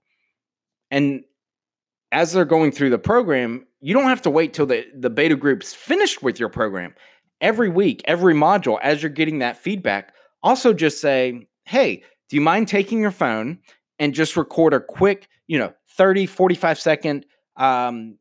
And 0.92 1.24
as 2.12 2.34
they're 2.34 2.46
going 2.46 2.72
through 2.72 2.90
the 2.90 3.00
program, 3.00 3.66
you 3.82 3.94
don't 3.94 4.06
have 4.06 4.22
to 4.24 4.30
wait 4.30 4.54
till 4.54 4.66
the, 4.66 4.86
the 4.98 5.10
beta 5.10 5.36
group's 5.36 5.74
finished 5.74 6.22
with 6.22 6.40
your 6.40 6.50
program. 6.50 6.96
Every 7.40 7.70
week, 7.70 8.02
every 8.06 8.34
module, 8.34 8.78
as 8.82 9.02
you're 9.02 9.10
getting 9.10 9.40
that 9.40 9.58
feedback, 9.58 10.14
also 10.44 10.74
just 10.74 11.00
say, 11.00 11.48
hey, 11.66 12.04
do 12.30 12.36
you 12.36 12.42
mind 12.42 12.68
taking 12.68 13.00
your 13.00 13.12
phone 13.12 13.60
and 14.00 14.14
just 14.14 14.36
record 14.36 14.74
a 14.74 14.80
quick, 14.80 15.28
you 15.48 15.58
know, 15.58 15.74
30, 15.98 16.26
45 16.26 16.80
second 16.80 17.26
um, 17.58 18.18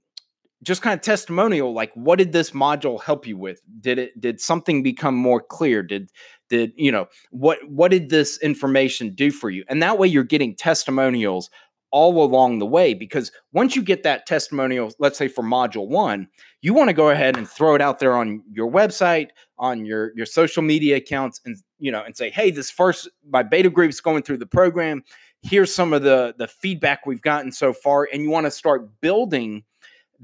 just 0.64 0.83
kind 0.83 0.94
of 0.94 1.02
testimonial 1.02 1.73
like 1.73 1.92
what 1.94 2.18
did 2.18 2.33
this 2.33 2.50
module 2.50 3.02
help 3.02 3.26
you 3.26 3.37
with? 3.37 3.61
Did 3.80 3.99
it 3.99 4.21
did 4.21 4.40
something 4.40 4.83
become 4.83 5.14
more 5.14 5.40
clear? 5.40 5.83
Did 5.83 6.11
did 6.49 6.73
you 6.76 6.90
know 6.90 7.06
what 7.30 7.59
what 7.68 7.90
did 7.90 8.11
this 8.11 8.38
information 8.38 9.14
do 9.14 9.30
for 9.30 9.50
you? 9.50 9.64
And 9.68 9.83
that 9.83 9.99
way 9.99 10.09
you're 10.09 10.25
getting 10.25 10.56
testimonials 10.56 11.50
all 11.90 12.25
along 12.25 12.59
the 12.59 12.66
way 12.66 12.92
because 12.92 13.30
once 13.52 13.76
you 13.76 13.83
get 13.83 14.02
that 14.02 14.26
testimonial 14.26 14.90
let's 14.99 15.16
say 15.16 15.28
for 15.28 15.44
module 15.44 15.87
1 15.87 16.26
you 16.61 16.75
want 16.75 16.88
to 16.88 16.92
go 16.92 17.11
ahead 17.11 17.37
and 17.37 17.49
throw 17.49 17.76
it 17.76 17.80
out 17.80 18.00
there 18.00 18.16
on 18.16 18.42
your 18.50 18.68
website 18.68 19.28
on 19.59 19.85
your 19.85 20.11
your 20.16 20.26
social 20.26 20.61
media 20.61 20.97
accounts 20.97 21.40
and 21.44 21.56
you 21.78 21.92
know 21.92 22.02
and 22.02 22.16
say 22.16 22.30
hey 22.30 22.50
this 22.50 22.68
first 22.68 23.09
my 23.30 23.44
beta 23.44 23.71
group's 23.71 24.00
going 24.00 24.23
through 24.23 24.38
the 24.38 24.47
program. 24.47 25.04
Here's 25.42 25.73
some 25.73 25.92
of 25.92 26.02
the 26.02 26.35
the 26.37 26.49
feedback 26.49 27.06
we've 27.06 27.23
gotten 27.23 27.52
so 27.52 27.73
far 27.73 28.09
and 28.12 28.23
you 28.23 28.30
want 28.30 28.47
to 28.47 28.50
start 28.50 29.00
building 29.00 29.62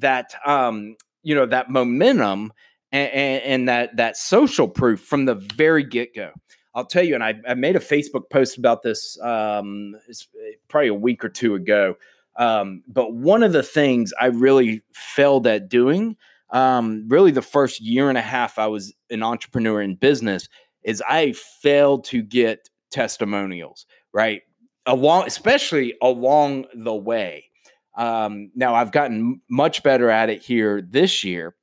that 0.00 0.34
um, 0.44 0.96
you 1.22 1.34
know 1.34 1.46
that 1.46 1.70
momentum 1.70 2.52
and, 2.92 3.12
and, 3.12 3.42
and, 3.42 3.68
that 3.68 3.96
that 3.96 4.16
social 4.16 4.68
proof 4.68 5.00
from 5.00 5.24
the 5.24 5.34
very 5.34 5.84
get 5.84 6.14
go. 6.14 6.32
I'll 6.74 6.86
tell 6.86 7.02
you, 7.02 7.14
and 7.14 7.24
I, 7.24 7.34
I, 7.48 7.54
made 7.54 7.76
a 7.76 7.80
Facebook 7.80 8.30
post 8.30 8.56
about 8.56 8.82
this 8.82 9.20
um, 9.20 9.96
eh, 10.08 10.52
probably 10.68 10.88
a 10.88 10.94
week 10.94 11.24
or 11.24 11.28
two 11.28 11.54
ago. 11.54 11.96
Um, 12.36 12.82
but 12.86 13.12
one 13.12 13.42
of 13.42 13.52
the 13.52 13.62
things 13.62 14.12
I 14.20 14.26
really 14.26 14.82
failed 14.92 15.46
at 15.46 15.68
doing, 15.68 16.16
um, 16.50 17.06
really 17.08 17.32
the 17.32 17.42
first 17.42 17.80
year 17.80 18.08
and 18.08 18.16
a 18.16 18.22
half 18.22 18.58
I 18.58 18.68
was 18.68 18.94
an 19.10 19.22
entrepreneur 19.22 19.82
in 19.82 19.96
business, 19.96 20.48
is 20.84 21.02
I 21.08 21.32
failed 21.32 22.04
to 22.06 22.22
get 22.22 22.70
testimonials, 22.90 23.86
right? 24.12 24.42
Along, 24.86 25.26
especially 25.26 25.94
along 26.00 26.66
the 26.74 26.94
way. 26.94 27.49
Um, 27.96 28.50
now 28.54 28.74
I've 28.74 28.92
gotten 28.92 29.40
much 29.48 29.82
better 29.82 30.10
at 30.10 30.30
it 30.30 30.42
here 30.42 30.80
this 30.80 31.24
year. 31.24 31.54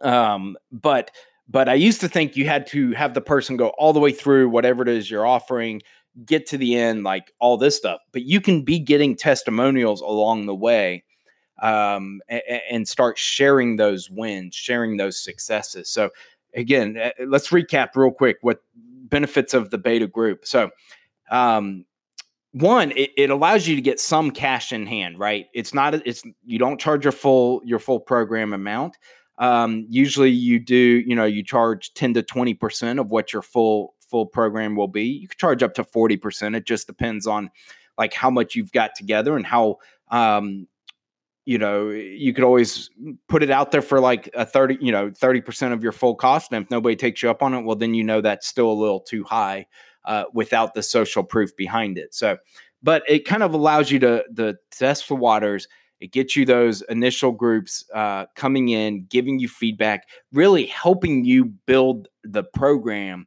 Um, 0.00 0.56
but 0.70 1.10
but 1.48 1.68
I 1.68 1.74
used 1.74 2.00
to 2.00 2.08
think 2.08 2.36
you 2.36 2.46
had 2.46 2.66
to 2.68 2.92
have 2.92 3.14
the 3.14 3.20
person 3.20 3.56
go 3.56 3.68
all 3.78 3.92
the 3.92 4.00
way 4.00 4.12
through 4.12 4.48
whatever 4.48 4.82
it 4.82 4.88
is 4.88 5.10
you're 5.10 5.26
offering, 5.26 5.80
get 6.24 6.46
to 6.46 6.58
the 6.58 6.76
end, 6.76 7.04
like 7.04 7.32
all 7.38 7.56
this 7.56 7.76
stuff. 7.76 8.00
But 8.12 8.22
you 8.22 8.40
can 8.40 8.62
be 8.62 8.78
getting 8.78 9.16
testimonials 9.16 10.00
along 10.00 10.46
the 10.46 10.54
way 10.54 11.04
um, 11.62 12.20
and, 12.28 12.42
and 12.70 12.88
start 12.88 13.18
sharing 13.18 13.76
those 13.76 14.10
wins, 14.10 14.54
sharing 14.54 14.96
those 14.96 15.22
successes. 15.22 15.88
So, 15.88 16.10
again, 16.54 16.96
eh, 16.96 17.12
let's 17.26 17.48
recap 17.48 17.90
real 17.94 18.10
quick 18.10 18.38
what 18.40 18.62
benefits 18.74 19.54
of 19.54 19.70
the 19.70 19.78
beta 19.78 20.06
group. 20.06 20.46
So, 20.46 20.70
um, 21.30 21.84
one, 22.58 22.92
it, 22.92 23.10
it 23.16 23.30
allows 23.30 23.66
you 23.66 23.76
to 23.76 23.82
get 23.82 24.00
some 24.00 24.30
cash 24.30 24.72
in 24.72 24.86
hand, 24.86 25.18
right? 25.18 25.46
It's 25.54 25.74
not, 25.74 25.94
it's 26.06 26.22
you 26.44 26.58
don't 26.58 26.80
charge 26.80 27.04
your 27.04 27.12
full 27.12 27.60
your 27.64 27.78
full 27.78 28.00
program 28.00 28.52
amount 28.52 28.96
um, 29.38 29.86
usually 29.88 30.30
you 30.30 30.58
do, 30.58 30.76
you 31.06 31.14
know, 31.14 31.24
you 31.24 31.42
charge 31.42 31.92
10 31.94 32.14
to 32.14 32.22
20% 32.22 33.00
of 33.00 33.10
what 33.10 33.32
your 33.32 33.42
full 33.42 33.94
full 34.10 34.26
program 34.26 34.76
will 34.76 34.88
be. 34.88 35.04
You 35.04 35.28
can 35.28 35.36
charge 35.36 35.62
up 35.62 35.74
to 35.74 35.84
40%. 35.84 36.56
It 36.56 36.64
just 36.64 36.86
depends 36.86 37.26
on 37.26 37.50
like 37.98 38.14
how 38.14 38.30
much 38.30 38.54
you've 38.54 38.72
got 38.72 38.94
together 38.94 39.36
and 39.36 39.44
how 39.44 39.76
um, 40.10 40.68
you 41.44 41.58
know, 41.58 41.90
you 41.90 42.32
could 42.32 42.42
always 42.42 42.90
put 43.28 43.42
it 43.42 43.50
out 43.50 43.70
there 43.70 43.82
for 43.82 44.00
like 44.00 44.28
a 44.34 44.44
30, 44.44 44.78
you 44.80 44.90
know, 44.90 45.10
30% 45.10 45.72
of 45.72 45.82
your 45.82 45.92
full 45.92 46.16
cost. 46.16 46.52
And 46.52 46.64
if 46.64 46.70
nobody 46.70 46.96
takes 46.96 47.22
you 47.22 47.30
up 47.30 47.40
on 47.42 47.54
it, 47.54 47.60
well, 47.60 47.76
then 47.76 47.94
you 47.94 48.02
know 48.02 48.20
that's 48.20 48.48
still 48.48 48.70
a 48.70 48.74
little 48.74 49.00
too 49.00 49.22
high 49.22 49.66
uh, 50.06 50.24
without 50.32 50.74
the 50.74 50.82
social 50.82 51.22
proof 51.22 51.54
behind 51.56 51.98
it. 51.98 52.14
So, 52.14 52.38
but 52.82 53.02
it 53.08 53.26
kind 53.26 53.42
of 53.42 53.54
allows 53.54 53.90
you 53.90 53.98
to, 54.00 54.24
to 54.36 54.56
test 54.70 55.08
the 55.08 55.16
waters 55.16 55.68
it 56.00 56.12
gets 56.12 56.36
you 56.36 56.44
those 56.44 56.82
initial 56.82 57.32
groups 57.32 57.84
uh, 57.94 58.26
coming 58.34 58.68
in, 58.68 59.06
giving 59.06 59.38
you 59.38 59.48
feedback, 59.48 60.08
really 60.32 60.66
helping 60.66 61.24
you 61.24 61.46
build 61.46 62.08
the 62.22 62.44
program 62.44 63.26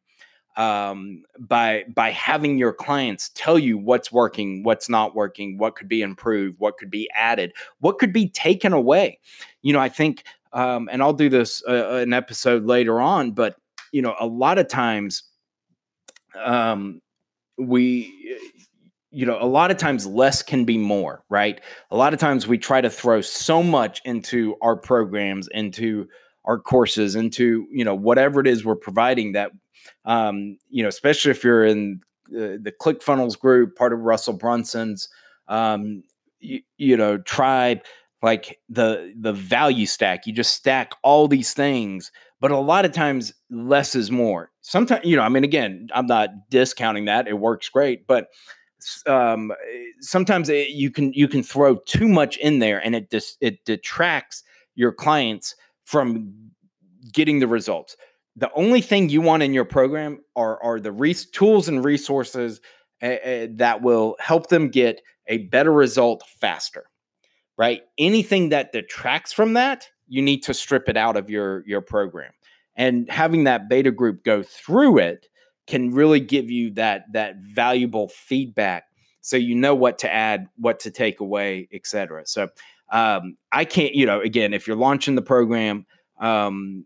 um, 0.55 1.23
by 1.39 1.85
by 1.95 2.11
having 2.11 2.57
your 2.57 2.73
clients 2.73 3.29
tell 3.33 3.57
you 3.57 3.77
what's 3.77 4.11
working, 4.11 4.63
what's 4.63 4.89
not 4.89 5.15
working, 5.15 5.57
what 5.57 5.75
could 5.75 5.87
be 5.87 6.01
improved, 6.01 6.59
what 6.59 6.77
could 6.77 6.91
be 6.91 7.09
added, 7.15 7.53
what 7.79 7.97
could 7.97 8.13
be 8.13 8.29
taken 8.29 8.73
away. 8.73 9.19
You 9.61 9.73
know, 9.73 9.79
I 9.79 9.89
think, 9.89 10.23
um, 10.53 10.89
and 10.91 11.01
I'll 11.01 11.13
do 11.13 11.29
this 11.29 11.63
uh, 11.67 12.01
an 12.01 12.13
episode 12.13 12.65
later 12.65 13.01
on, 13.01 13.31
but 13.31 13.55
you 13.91 14.01
know, 14.01 14.15
a 14.19 14.27
lot 14.27 14.59
of 14.59 14.67
times 14.67 15.23
um, 16.43 17.01
we 17.57 18.13
you 19.11 19.25
know, 19.25 19.37
a 19.41 19.45
lot 19.45 19.71
of 19.71 19.77
times 19.77 20.05
less 20.05 20.43
can 20.43 20.65
be 20.65 20.77
more, 20.77 21.23
right? 21.29 21.61
A 21.89 21.97
lot 21.97 22.13
of 22.13 22.19
times 22.19 22.47
we 22.47 22.57
try 22.57 22.79
to 22.79 22.89
throw 22.89 23.21
so 23.21 23.63
much 23.63 24.01
into 24.05 24.55
our 24.61 24.75
programs, 24.75 25.47
into 25.51 26.07
our 26.45 26.59
courses, 26.59 27.15
into, 27.15 27.67
you 27.71 27.83
know, 27.83 27.95
whatever 27.95 28.39
it 28.39 28.47
is 28.47 28.63
we're 28.63 28.75
providing 28.75 29.31
that, 29.33 29.51
um, 30.05 30.57
you 30.69 30.83
know, 30.83 30.89
especially 30.89 31.31
if 31.31 31.43
you're 31.43 31.65
in 31.65 32.01
the, 32.29 32.59
the 32.61 32.71
ClickFunnels 32.71 33.37
group, 33.37 33.75
part 33.75 33.93
of 33.93 33.99
Russell 33.99 34.33
Brunson's, 34.33 35.09
um, 35.47 36.03
you, 36.39 36.61
you 36.77 36.95
know, 36.95 37.17
tribe, 37.17 37.81
like 38.21 38.59
the 38.69 39.13
the 39.19 39.33
value 39.33 39.85
stack. 39.85 40.27
You 40.27 40.33
just 40.33 40.53
stack 40.53 40.93
all 41.03 41.27
these 41.27 41.53
things, 41.53 42.11
but 42.39 42.51
a 42.51 42.57
lot 42.57 42.85
of 42.85 42.91
times 42.91 43.33
less 43.49 43.95
is 43.95 44.11
more. 44.11 44.51
Sometimes, 44.61 45.05
you 45.05 45.15
know, 45.15 45.23
I 45.23 45.29
mean, 45.29 45.43
again, 45.43 45.87
I'm 45.93 46.07
not 46.07 46.49
discounting 46.49 47.05
that; 47.05 47.27
it 47.27 47.39
works 47.39 47.69
great, 47.69 48.07
but 48.07 48.27
um, 49.07 49.51
sometimes 49.99 50.49
it, 50.49 50.69
you 50.69 50.91
can 50.91 51.13
you 51.13 51.27
can 51.27 51.43
throw 51.43 51.75
too 51.85 52.07
much 52.07 52.37
in 52.37 52.59
there 52.59 52.83
and 52.83 52.95
it 52.95 53.09
dis, 53.09 53.37
it 53.41 53.63
detracts 53.65 54.43
your 54.75 54.91
clients 54.91 55.55
from 55.83 56.33
getting 57.11 57.39
the 57.39 57.47
results. 57.47 57.95
The 58.35 58.51
only 58.53 58.81
thing 58.81 59.09
you 59.09 59.21
want 59.21 59.43
in 59.43 59.53
your 59.53 59.65
program 59.65 60.19
are 60.35 60.61
are 60.63 60.79
the 60.79 60.91
res- 60.91 61.29
tools 61.29 61.67
and 61.67 61.83
resources 61.83 62.61
uh, 63.01 63.05
uh, 63.05 63.47
that 63.55 63.81
will 63.81 64.15
help 64.19 64.47
them 64.49 64.69
get 64.69 65.01
a 65.27 65.39
better 65.39 65.71
result 65.71 66.23
faster. 66.39 66.88
Right? 67.59 67.81
Anything 67.99 68.49
that 68.49 68.71
detracts 68.71 69.33
from 69.33 69.53
that, 69.53 69.87
you 70.07 70.23
need 70.23 70.41
to 70.43 70.53
strip 70.55 70.89
it 70.89 70.97
out 70.97 71.15
of 71.15 71.29
your 71.29 71.63
your 71.67 71.81
program. 71.81 72.31
And 72.75 73.07
having 73.11 73.43
that 73.43 73.69
beta 73.69 73.91
group 73.91 74.23
go 74.23 74.41
through 74.41 74.99
it 74.99 75.27
can 75.69 75.91
really 75.91 76.19
give 76.19 76.49
you 76.49 76.71
that 76.71 77.05
that 77.13 77.35
valuable 77.37 78.07
feedback 78.09 78.85
so 79.21 79.37
you 79.37 79.55
know 79.55 79.75
what 79.75 79.99
to 79.99 80.11
add 80.11 80.47
what 80.57 80.79
to 80.79 80.91
take 80.91 81.19
away 81.19 81.69
etc 81.71 82.23
so 82.25 82.49
um, 82.91 83.37
i 83.51 83.63
can't 83.63 83.93
you 83.93 84.05
know 84.05 84.19
again 84.19 84.53
if 84.53 84.67
you're 84.67 84.75
launching 84.75 85.15
the 85.15 85.21
program 85.21 85.85
um, 86.19 86.83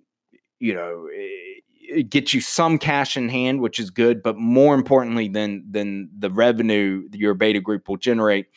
you 0.60 0.74
know 0.74 1.08
it, 1.10 1.63
it 1.80 2.10
gets 2.10 2.34
you 2.34 2.42
some 2.42 2.77
cash 2.77 3.15
in 3.15 3.30
hand 3.30 3.62
which 3.62 3.80
is 3.80 3.89
good 3.89 4.22
but 4.22 4.38
more 4.38 4.75
importantly 4.75 5.30
than 5.30 5.63
than 5.70 6.10
the 6.18 6.30
revenue 6.30 7.08
your 7.13 7.34
beta 7.34 7.62
group 7.62 7.88
will 7.88 7.98
generate 7.98 8.48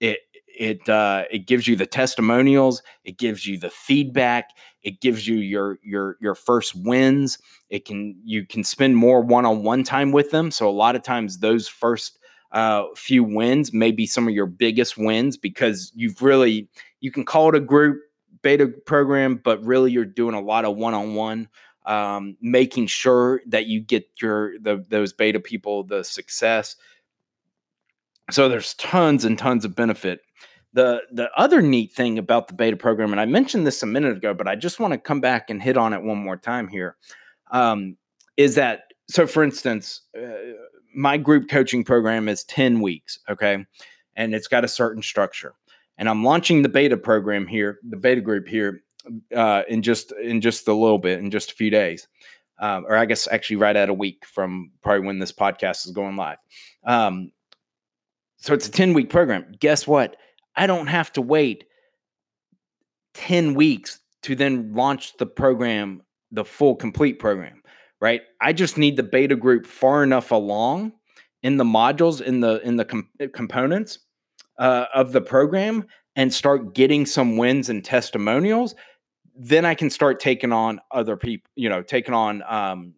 it 0.00 0.20
it 0.58 0.88
uh, 0.88 1.24
it 1.30 1.46
gives 1.46 1.66
you 1.66 1.76
the 1.76 1.86
testimonials 1.86 2.82
it 3.04 3.16
gives 3.16 3.46
you 3.46 3.58
the 3.58 3.70
feedback 3.70 4.50
it 4.82 5.00
gives 5.00 5.26
you 5.26 5.36
your 5.36 5.78
your 5.82 6.16
your 6.20 6.34
first 6.34 6.74
wins. 6.74 7.38
It 7.68 7.84
can 7.84 8.16
you 8.24 8.46
can 8.46 8.64
spend 8.64 8.96
more 8.96 9.20
one-on-one 9.20 9.84
time 9.84 10.12
with 10.12 10.30
them. 10.30 10.50
So 10.50 10.68
a 10.68 10.70
lot 10.70 10.96
of 10.96 11.02
times 11.02 11.38
those 11.38 11.68
first 11.68 12.18
uh, 12.52 12.84
few 12.96 13.24
wins 13.24 13.72
may 13.72 13.90
be 13.90 14.06
some 14.06 14.26
of 14.26 14.34
your 14.34 14.46
biggest 14.46 14.96
wins 14.96 15.36
because 15.36 15.92
you've 15.94 16.22
really 16.22 16.68
you 17.00 17.10
can 17.10 17.24
call 17.24 17.50
it 17.50 17.54
a 17.54 17.60
group 17.60 18.00
beta 18.40 18.68
program 18.86 19.36
but 19.44 19.62
really 19.62 19.90
you're 19.90 20.04
doing 20.04 20.34
a 20.34 20.40
lot 20.40 20.64
of 20.64 20.76
one-on-one 20.76 21.48
um, 21.84 22.36
making 22.40 22.86
sure 22.86 23.42
that 23.48 23.66
you 23.66 23.80
get 23.80 24.08
your 24.22 24.58
the, 24.60 24.82
those 24.88 25.12
beta 25.12 25.40
people 25.40 25.82
the 25.82 26.02
success. 26.02 26.76
So 28.30 28.48
there's 28.48 28.74
tons 28.74 29.24
and 29.26 29.38
tons 29.38 29.66
of 29.66 29.74
benefit 29.74 30.20
the 30.78 31.02
the 31.10 31.28
other 31.36 31.60
neat 31.60 31.92
thing 31.92 32.18
about 32.18 32.46
the 32.46 32.54
beta 32.54 32.76
program, 32.76 33.10
and 33.10 33.20
I 33.20 33.24
mentioned 33.26 33.66
this 33.66 33.82
a 33.82 33.86
minute 33.86 34.16
ago, 34.16 34.32
but 34.32 34.46
I 34.46 34.54
just 34.54 34.78
want 34.78 34.92
to 34.92 34.98
come 34.98 35.20
back 35.20 35.50
and 35.50 35.60
hit 35.60 35.76
on 35.76 35.92
it 35.92 36.00
one 36.00 36.18
more 36.18 36.36
time 36.36 36.68
here, 36.68 36.96
um, 37.50 37.96
is 38.36 38.54
that 38.54 38.82
so? 39.10 39.26
For 39.26 39.42
instance, 39.42 40.02
uh, 40.16 40.28
my 40.94 41.16
group 41.16 41.48
coaching 41.48 41.82
program 41.82 42.28
is 42.28 42.44
ten 42.44 42.80
weeks, 42.80 43.18
okay, 43.28 43.66
and 44.14 44.36
it's 44.36 44.46
got 44.46 44.64
a 44.64 44.68
certain 44.68 45.02
structure, 45.02 45.54
and 45.98 46.08
I'm 46.08 46.22
launching 46.22 46.62
the 46.62 46.68
beta 46.68 46.96
program 46.96 47.48
here, 47.48 47.80
the 47.82 47.96
beta 47.96 48.20
group 48.20 48.46
here, 48.46 48.82
uh, 49.34 49.62
in 49.68 49.82
just 49.82 50.12
in 50.22 50.40
just 50.40 50.68
a 50.68 50.72
little 50.72 50.98
bit, 50.98 51.18
in 51.18 51.32
just 51.32 51.50
a 51.50 51.54
few 51.56 51.70
days. 51.70 52.06
Um, 52.60 52.86
or 52.88 52.96
I 52.96 53.04
guess 53.04 53.26
actually 53.32 53.56
right 53.56 53.74
at 53.74 53.88
a 53.88 53.94
week 53.94 54.24
from 54.24 54.70
probably 54.82 55.06
when 55.06 55.18
this 55.18 55.32
podcast 55.32 55.86
is 55.86 55.92
going 55.92 56.14
live. 56.14 56.38
Um, 56.84 57.30
so 58.36 58.52
it's 58.52 58.66
a 58.66 58.70
10 58.70 58.94
week 58.94 59.10
program. 59.10 59.54
Guess 59.60 59.86
what? 59.86 60.16
I 60.56 60.66
don't 60.66 60.88
have 60.88 61.12
to 61.14 61.22
wait 61.22 61.64
10 63.14 63.54
weeks 63.54 64.00
to 64.22 64.34
then 64.34 64.72
launch 64.74 65.16
the 65.16 65.26
program, 65.26 66.02
the 66.30 66.44
full 66.44 66.74
complete 66.74 67.18
program, 67.18 67.62
right? 68.00 68.22
I 68.40 68.52
just 68.52 68.76
need 68.76 68.96
the 68.96 69.02
beta 69.02 69.36
group 69.36 69.66
far 69.66 70.02
enough 70.02 70.30
along 70.30 70.92
in 71.42 71.56
the 71.56 71.64
modules 71.64 72.20
in 72.20 72.40
the 72.40 72.60
in 72.66 72.76
the 72.76 72.84
com- 72.84 73.08
eh, 73.20 73.28
components 73.32 74.00
uh, 74.58 74.86
of 74.94 75.12
the 75.12 75.20
program 75.20 75.84
and 76.16 76.32
start 76.32 76.74
getting 76.74 77.06
some 77.06 77.36
wins 77.36 77.68
and 77.68 77.84
testimonials 77.84 78.74
then 79.34 79.64
i 79.64 79.74
can 79.74 79.88
start 79.88 80.18
taking 80.18 80.52
on 80.52 80.80
other 80.90 81.16
people 81.16 81.48
you 81.54 81.68
know 81.68 81.82
taking 81.82 82.14
on 82.14 82.42
um, 82.48 82.94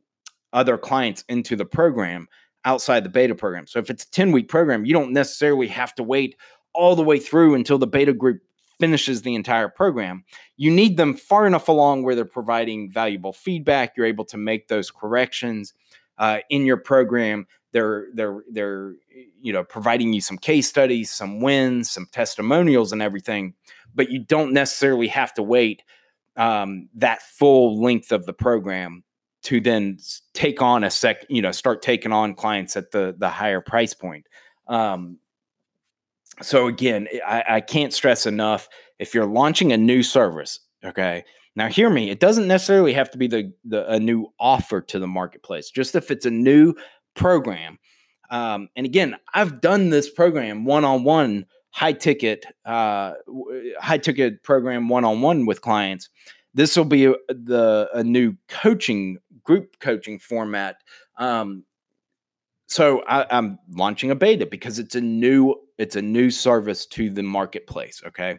other 0.52 0.78
clients 0.78 1.24
into 1.28 1.54
the 1.54 1.64
program 1.64 2.26
outside 2.64 3.04
the 3.04 3.10
beta 3.10 3.34
program 3.34 3.66
so 3.66 3.78
if 3.78 3.90
it's 3.90 4.04
a 4.04 4.10
10 4.10 4.32
week 4.32 4.48
program 4.48 4.84
you 4.84 4.92
don't 4.92 5.12
necessarily 5.12 5.66
have 5.66 5.94
to 5.94 6.02
wait 6.02 6.36
all 6.74 6.96
the 6.96 7.02
way 7.02 7.18
through 7.18 7.54
until 7.54 7.78
the 7.78 7.86
beta 7.86 8.12
group 8.12 8.40
finishes 8.80 9.22
the 9.22 9.34
entire 9.34 9.68
program. 9.68 10.24
You 10.56 10.70
need 10.70 10.96
them 10.96 11.14
far 11.14 11.46
enough 11.46 11.68
along 11.68 12.02
where 12.02 12.14
they're 12.14 12.24
providing 12.24 12.90
valuable 12.90 13.32
feedback. 13.32 13.92
You're 13.96 14.06
able 14.06 14.24
to 14.26 14.38
make 14.38 14.68
those 14.68 14.90
corrections 14.90 15.74
uh, 16.18 16.38
in 16.48 16.64
your 16.64 16.78
program. 16.78 17.46
They're 17.72 18.08
they're 18.14 18.42
they're 18.50 18.94
you 19.40 19.52
know 19.52 19.62
providing 19.62 20.12
you 20.12 20.20
some 20.20 20.38
case 20.38 20.68
studies, 20.68 21.10
some 21.10 21.40
wins, 21.40 21.90
some 21.90 22.06
testimonials, 22.10 22.90
and 22.90 23.00
everything. 23.00 23.54
But 23.94 24.10
you 24.10 24.24
don't 24.24 24.52
necessarily 24.52 25.08
have 25.08 25.32
to 25.34 25.42
wait 25.42 25.82
um, 26.36 26.88
that 26.96 27.22
full 27.22 27.80
length 27.80 28.10
of 28.10 28.26
the 28.26 28.32
program 28.32 29.04
to 29.42 29.60
then 29.60 29.98
take 30.34 30.60
on 30.60 30.82
a 30.82 30.90
sec. 30.90 31.24
You 31.28 31.42
know, 31.42 31.52
start 31.52 31.80
taking 31.80 32.12
on 32.12 32.34
clients 32.34 32.76
at 32.76 32.90
the 32.90 33.14
the 33.16 33.28
higher 33.28 33.60
price 33.60 33.94
point. 33.94 34.26
Um, 34.66 35.18
so 36.42 36.66
again, 36.66 37.08
I, 37.26 37.44
I 37.48 37.60
can't 37.60 37.92
stress 37.92 38.26
enough 38.26 38.68
if 38.98 39.14
you're 39.14 39.26
launching 39.26 39.72
a 39.72 39.76
new 39.76 40.02
service, 40.02 40.60
okay. 40.84 41.24
Now, 41.56 41.68
hear 41.68 41.90
me. 41.90 42.10
It 42.10 42.20
doesn't 42.20 42.46
necessarily 42.46 42.92
have 42.92 43.10
to 43.10 43.18
be 43.18 43.26
the, 43.26 43.52
the 43.64 43.90
a 43.90 43.98
new 43.98 44.32
offer 44.38 44.80
to 44.82 44.98
the 44.98 45.06
marketplace. 45.06 45.70
Just 45.70 45.94
if 45.94 46.10
it's 46.10 46.24
a 46.24 46.30
new 46.30 46.74
program, 47.14 47.78
um, 48.30 48.68
and 48.76 48.86
again, 48.86 49.16
I've 49.34 49.60
done 49.60 49.90
this 49.90 50.08
program 50.08 50.64
one 50.64 50.84
on 50.84 51.02
one, 51.02 51.46
high 51.70 51.92
ticket, 51.92 52.46
uh, 52.64 53.14
high 53.80 53.98
ticket 53.98 54.42
program 54.44 54.88
one 54.88 55.04
on 55.04 55.20
one 55.20 55.46
with 55.46 55.60
clients. 55.60 56.08
This 56.54 56.76
will 56.76 56.84
be 56.84 57.06
a, 57.06 57.14
the 57.28 57.88
a 57.92 58.04
new 58.04 58.34
coaching 58.48 59.18
group 59.42 59.80
coaching 59.80 60.18
format. 60.18 60.76
Um, 61.16 61.64
so 62.68 63.02
I, 63.08 63.26
I'm 63.36 63.58
launching 63.72 64.12
a 64.12 64.14
beta 64.14 64.46
because 64.46 64.78
it's 64.78 64.94
a 64.94 65.00
new 65.00 65.56
it's 65.80 65.96
a 65.96 66.02
new 66.02 66.30
service 66.30 66.86
to 66.86 67.10
the 67.10 67.22
marketplace. 67.22 68.02
Okay. 68.06 68.38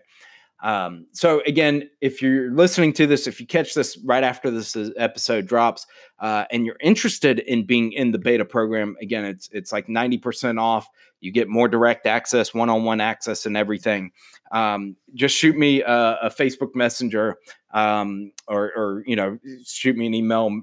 Um, 0.63 1.07
so 1.11 1.41
again, 1.47 1.89
if 2.01 2.21
you're 2.21 2.51
listening 2.51 2.93
to 2.93 3.07
this, 3.07 3.25
if 3.25 3.39
you 3.39 3.47
catch 3.47 3.73
this 3.73 3.97
right 4.05 4.23
after 4.23 4.51
this 4.51 4.77
episode 4.95 5.47
drops, 5.47 5.87
uh, 6.19 6.45
and 6.51 6.65
you're 6.65 6.77
interested 6.81 7.39
in 7.39 7.65
being 7.65 7.93
in 7.93 8.11
the 8.11 8.19
beta 8.19 8.45
program, 8.45 8.95
again, 9.01 9.25
it's 9.25 9.49
it's 9.51 9.71
like 9.71 9.87
90% 9.87 10.59
off. 10.61 10.87
You 11.19 11.31
get 11.31 11.49
more 11.49 11.67
direct 11.67 12.05
access, 12.05 12.53
one-on-one 12.53 13.01
access, 13.01 13.45
and 13.45 13.57
everything. 13.57 14.11
Um, 14.51 14.95
just 15.15 15.35
shoot 15.35 15.55
me 15.55 15.81
a, 15.81 16.17
a 16.23 16.29
Facebook 16.29 16.75
Messenger, 16.75 17.37
um, 17.73 18.31
or, 18.47 18.71
or 18.75 19.03
you 19.07 19.15
know, 19.15 19.39
shoot 19.65 19.95
me 19.95 20.07
an 20.07 20.13
email. 20.13 20.61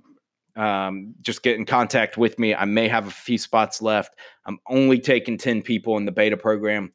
Um, 0.59 1.15
just 1.21 1.45
get 1.45 1.57
in 1.57 1.65
contact 1.65 2.19
with 2.19 2.37
me. 2.39 2.53
I 2.53 2.65
may 2.65 2.89
have 2.89 3.07
a 3.07 3.13
few 3.13 3.39
spots 3.39 3.81
left. 3.81 4.17
I'm 4.45 4.59
only 4.69 4.99
taking 4.99 5.39
10 5.39 5.63
people 5.63 5.97
in 5.97 6.05
the 6.05 6.11
beta 6.11 6.37
program. 6.37 6.93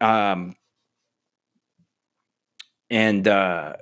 Um, 0.00 0.54
and 2.88 3.26
uh, 3.26 3.74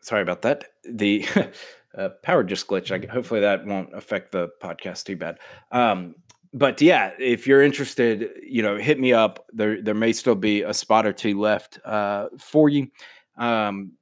sorry 0.00 0.22
about 0.22 0.40
that. 0.42 0.64
The 0.84 1.26
uh, 1.98 2.08
power 2.22 2.44
just 2.44 2.66
glitched. 2.66 2.90
I, 2.90 3.12
hopefully 3.12 3.40
that 3.40 3.66
won't 3.66 3.94
affect 3.94 4.32
the 4.32 4.48
podcast 4.62 5.04
too 5.04 5.16
bad. 5.16 5.38
Um, 5.70 6.14
but 6.54 6.80
yeah, 6.80 7.12
if 7.18 7.46
you're 7.46 7.62
interested, 7.62 8.30
you 8.42 8.62
know, 8.62 8.78
hit 8.78 8.98
me 8.98 9.12
up. 9.12 9.46
There, 9.52 9.82
there 9.82 9.94
may 9.94 10.14
still 10.14 10.34
be 10.34 10.62
a 10.62 10.72
spot 10.72 11.04
or 11.04 11.12
two 11.12 11.38
left 11.38 11.78
uh, 11.84 12.28
for 12.38 12.70
you. 12.70 12.88
Um, 13.36 13.92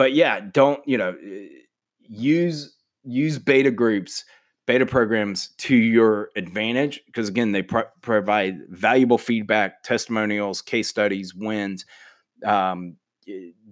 but 0.00 0.14
yeah, 0.14 0.40
don't 0.40 0.80
you 0.88 0.96
know, 0.96 1.14
use 2.00 2.74
use 3.04 3.38
beta 3.38 3.70
groups, 3.70 4.24
beta 4.66 4.86
programs 4.86 5.48
to 5.58 5.76
your 5.76 6.30
advantage 6.36 7.02
because 7.04 7.28
again, 7.28 7.52
they 7.52 7.60
pro- 7.60 7.84
provide 8.00 8.60
valuable 8.70 9.18
feedback, 9.18 9.82
testimonials, 9.82 10.62
case 10.62 10.88
studies, 10.88 11.34
wins 11.34 11.84
um, 12.46 12.96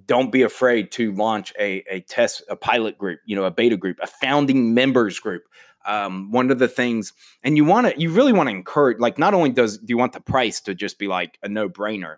don't 0.05 0.31
be 0.31 0.43
afraid 0.43 0.93
to 0.93 1.13
launch 1.13 1.55
a, 1.59 1.83
a 1.91 2.01
test, 2.01 2.43
a 2.51 2.57
pilot 2.57 2.99
group, 2.99 3.21
you 3.25 3.35
know, 3.35 3.45
a 3.45 3.51
beta 3.51 3.79
group, 3.79 3.99
a 4.03 4.07
founding 4.07 4.75
members 4.75 5.19
group. 5.19 5.45
Um, 5.87 6.31
one 6.31 6.51
of 6.51 6.59
the 6.59 6.69
things, 6.69 7.15
and 7.43 7.57
you 7.57 7.65
want 7.65 7.87
to, 7.87 7.99
you 7.99 8.11
really 8.11 8.35
want 8.35 8.51
to 8.51 8.55
encourage, 8.55 8.99
like, 8.99 9.17
not 9.17 9.33
only 9.33 9.49
does 9.49 9.79
do 9.79 9.87
you 9.89 9.97
want 9.97 10.13
the 10.13 10.21
price 10.21 10.61
to 10.63 10.75
just 10.75 10.99
be 10.99 11.09
like 11.09 11.39
a 11.43 11.49
no 11.49 11.71
brainer, 11.71 12.17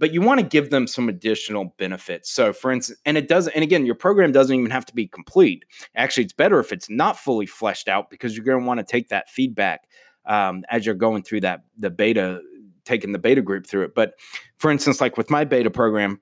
but 0.00 0.12
you 0.14 0.22
want 0.22 0.40
to 0.40 0.46
give 0.46 0.70
them 0.70 0.86
some 0.86 1.08
additional 1.08 1.74
benefits. 1.78 2.32
So, 2.32 2.52
for 2.52 2.72
instance, 2.72 2.98
and 3.04 3.18
it 3.18 3.28
doesn't, 3.28 3.52
and 3.52 3.62
again, 3.62 3.84
your 3.84 3.94
program 3.94 4.32
doesn't 4.32 4.56
even 4.56 4.70
have 4.70 4.86
to 4.86 4.94
be 4.94 5.06
complete. 5.06 5.66
Actually, 5.94 6.24
it's 6.24 6.32
better 6.32 6.58
if 6.58 6.72
it's 6.72 6.88
not 6.88 7.18
fully 7.18 7.46
fleshed 7.46 7.86
out 7.86 8.10
because 8.10 8.34
you're 8.34 8.44
going 8.44 8.60
to 8.60 8.66
want 8.66 8.78
to 8.78 8.84
take 8.84 9.10
that 9.10 9.28
feedback 9.28 9.86
um, 10.24 10.64
as 10.70 10.86
you're 10.86 10.94
going 10.94 11.22
through 11.22 11.42
that 11.42 11.60
the 11.78 11.90
beta 11.90 12.40
taking 12.84 13.12
the 13.12 13.18
beta 13.18 13.42
group 13.42 13.66
through 13.66 13.84
it. 13.84 13.94
But 13.94 14.14
for 14.56 14.70
instance, 14.70 15.00
like 15.00 15.16
with 15.16 15.30
my 15.30 15.44
beta 15.44 15.70
program, 15.70 16.20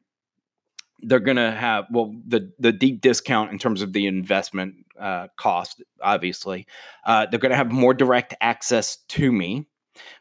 they're 1.00 1.20
going 1.20 1.36
to 1.36 1.52
have 1.52 1.86
well 1.92 2.12
the 2.26 2.52
the 2.58 2.72
deep 2.72 3.00
discount 3.00 3.52
in 3.52 3.58
terms 3.58 3.80
of 3.80 3.92
the 3.92 4.08
investment 4.08 4.74
uh, 4.98 5.28
cost. 5.36 5.82
Obviously, 6.02 6.66
uh, 7.06 7.26
they're 7.30 7.38
going 7.38 7.50
to 7.50 7.56
have 7.56 7.70
more 7.70 7.94
direct 7.94 8.34
access 8.40 8.96
to 9.08 9.30
me. 9.30 9.66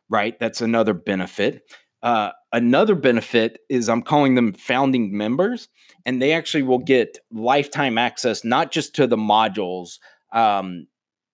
Right, 0.10 0.40
that's 0.40 0.62
another 0.62 0.94
benefit. 0.94 1.64
Uh, 2.02 2.32
another 2.58 2.96
benefit 2.96 3.60
is 3.70 3.88
I'm 3.88 4.02
calling 4.02 4.34
them 4.34 4.52
founding 4.54 5.16
members, 5.16 5.70
and 6.06 6.22
they 6.22 6.34
actually 6.34 6.64
will 6.64 6.80
get 6.80 7.20
lifetime 7.32 7.98
access 7.98 8.44
not 8.44 8.72
just 8.72 8.96
to 8.96 9.08
the 9.08 9.16
modules 9.16 10.00
um, 10.34 10.88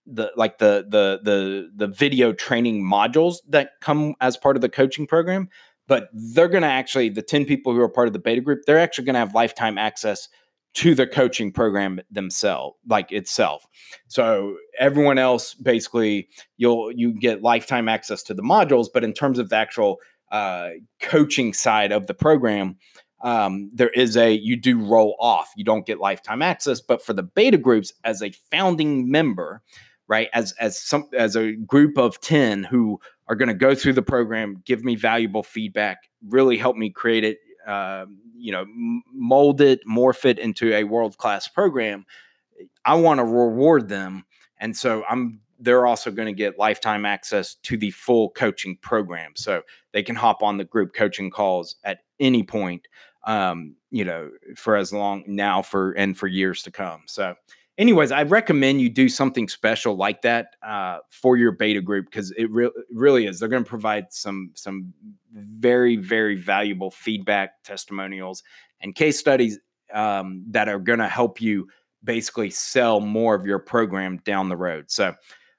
the 0.06 0.32
like 0.36 0.58
the 0.58 0.86
the 0.88 1.20
the 1.24 1.70
the 1.76 1.88
video 1.88 2.34
training 2.34 2.84
modules 2.84 3.38
that 3.48 3.72
come 3.82 4.16
as 4.20 4.36
part 4.36 4.58
of 4.58 4.62
the 4.62 4.70
coaching 4.70 5.08
program 5.08 5.50
but 5.88 6.10
they're 6.14 6.48
going 6.48 6.64
to 6.64 6.68
actually 6.68 7.10
the 7.10 7.22
10 7.22 7.46
people 7.46 7.74
who 7.74 7.80
are 7.80 7.90
part 7.90 8.08
of 8.08 8.14
the 8.14 8.20
beta 8.20 8.42
group 8.42 8.60
they're 8.66 8.80
actually 8.80 9.06
going 9.06 9.14
to 9.14 9.20
have 9.20 9.34
lifetime 9.34 9.78
access 9.78 10.28
to 10.74 10.96
the 10.96 11.06
coaching 11.06 11.52
program 11.52 12.02
themselves 12.10 12.76
like 12.88 13.12
itself. 13.12 13.66
So 14.08 14.58
everyone 14.80 15.20
else 15.20 15.54
basically 15.54 16.30
you'll 16.58 16.92
you 16.92 17.14
get 17.14 17.44
lifetime 17.44 17.88
access 17.88 18.24
to 18.24 18.34
the 18.34 18.42
modules 18.42 18.88
but 18.94 19.04
in 19.04 19.14
terms 19.14 19.40
of 19.40 19.50
the 19.50 19.56
actual 19.56 20.00
uh, 20.34 20.72
coaching 21.00 21.54
side 21.54 21.94
of 21.94 22.08
the 22.08 22.14
program 22.14 22.78
um, 23.24 23.70
there 23.74 23.90
is 23.90 24.18
a 24.18 24.34
you 24.34 24.58
do 24.58 24.84
roll 24.84 25.16
off. 25.18 25.50
You 25.56 25.64
don't 25.64 25.86
get 25.86 26.00
lifetime 26.00 26.42
access 26.42 26.82
but 26.82 27.04
for 27.04 27.14
the 27.14 27.24
beta 27.24 27.58
groups 27.58 27.94
as 28.04 28.22
a 28.22 28.32
founding 28.52 29.10
member 29.10 29.62
right 30.08 30.30
as 30.34 30.54
as 30.60 30.78
some 30.78 31.08
as 31.18 31.36
a 31.36 31.54
group 31.54 31.98
of 31.98 32.20
10 32.20 32.66
who 32.66 33.00
are 33.28 33.36
going 33.36 33.48
to 33.48 33.54
go 33.54 33.74
through 33.74 33.94
the 33.94 34.02
program 34.02 34.62
give 34.66 34.84
me 34.84 34.96
valuable 34.96 35.44
feedback 35.44 36.10
really 36.28 36.58
help 36.58 36.76
me 36.76 36.90
create 36.90 37.24
it 37.24 37.38
uh, 37.66 38.06
you 38.36 38.52
know 38.52 38.66
mold 39.14 39.62
it 39.62 39.80
morph 39.88 40.26
it 40.26 40.38
into 40.38 40.74
a 40.74 40.84
world 40.84 41.18
class 41.18 41.48
program 41.48 42.06
i 42.84 42.94
want 42.94 43.20
to 43.20 43.24
reward 43.24 43.88
them. 43.88 44.26
And 44.60 44.76
so 44.76 45.04
i'm 45.10 45.40
they're 45.60 45.86
also 45.86 46.12
going 46.12 46.28
to 46.28 46.34
get 46.34 46.60
lifetime 46.60 47.06
access 47.06 47.56
to 47.56 47.78
the 47.78 47.92
full 47.92 48.30
coaching 48.32 48.78
program. 48.82 49.32
So 49.36 49.62
they 49.94 50.04
can 50.04 50.16
hop 50.16 50.44
on 50.44 50.58
the 50.58 50.66
group 50.66 50.94
coaching 50.94 51.30
calls 51.30 51.76
at 51.84 52.00
any 52.20 52.44
point 52.44 52.88
um, 53.26 53.76
you 53.92 54.04
know 54.04 54.30
for 54.56 54.76
as 54.76 54.92
long 54.92 55.24
now 55.28 55.62
for 55.62 55.92
and 55.94 56.18
for 56.18 56.28
years 56.28 56.62
to 56.64 56.72
come 56.72 57.02
so 57.06 57.36
anyways, 57.78 58.12
I 58.12 58.24
recommend 58.24 58.82
you 58.82 58.90
do 58.90 59.10
something 59.10 59.48
special 59.48 59.96
like 59.96 60.22
that 60.22 60.56
uh, 60.62 61.00
for 61.10 61.38
your 61.38 61.52
beta 61.52 61.82
group 61.82 62.06
because 62.06 62.32
it 62.32 62.50
re- 62.52 62.72
really 62.92 63.26
is. 63.26 63.40
They're 63.40 63.50
going 63.50 63.64
to 63.64 63.70
provide 63.70 64.12
some 64.12 64.52
some 64.56 64.94
very 65.34 65.96
very 65.96 66.36
valuable 66.36 66.92
feedback, 66.92 67.64
testimonials, 67.64 68.44
and 68.82 68.96
case 68.96 69.20
studies 69.20 69.60
um, 69.94 70.44
that 70.50 70.70
are 70.70 70.80
going 70.80 71.00
to 71.00 71.08
help 71.08 71.42
you 71.42 71.68
basically 72.04 72.50
sell 72.50 73.00
more 73.00 73.36
of 73.36 73.46
your 73.46 73.60
program 73.60 74.18
down 74.18 74.50
the 74.50 74.58
road. 74.58 74.86
So. 74.90 75.14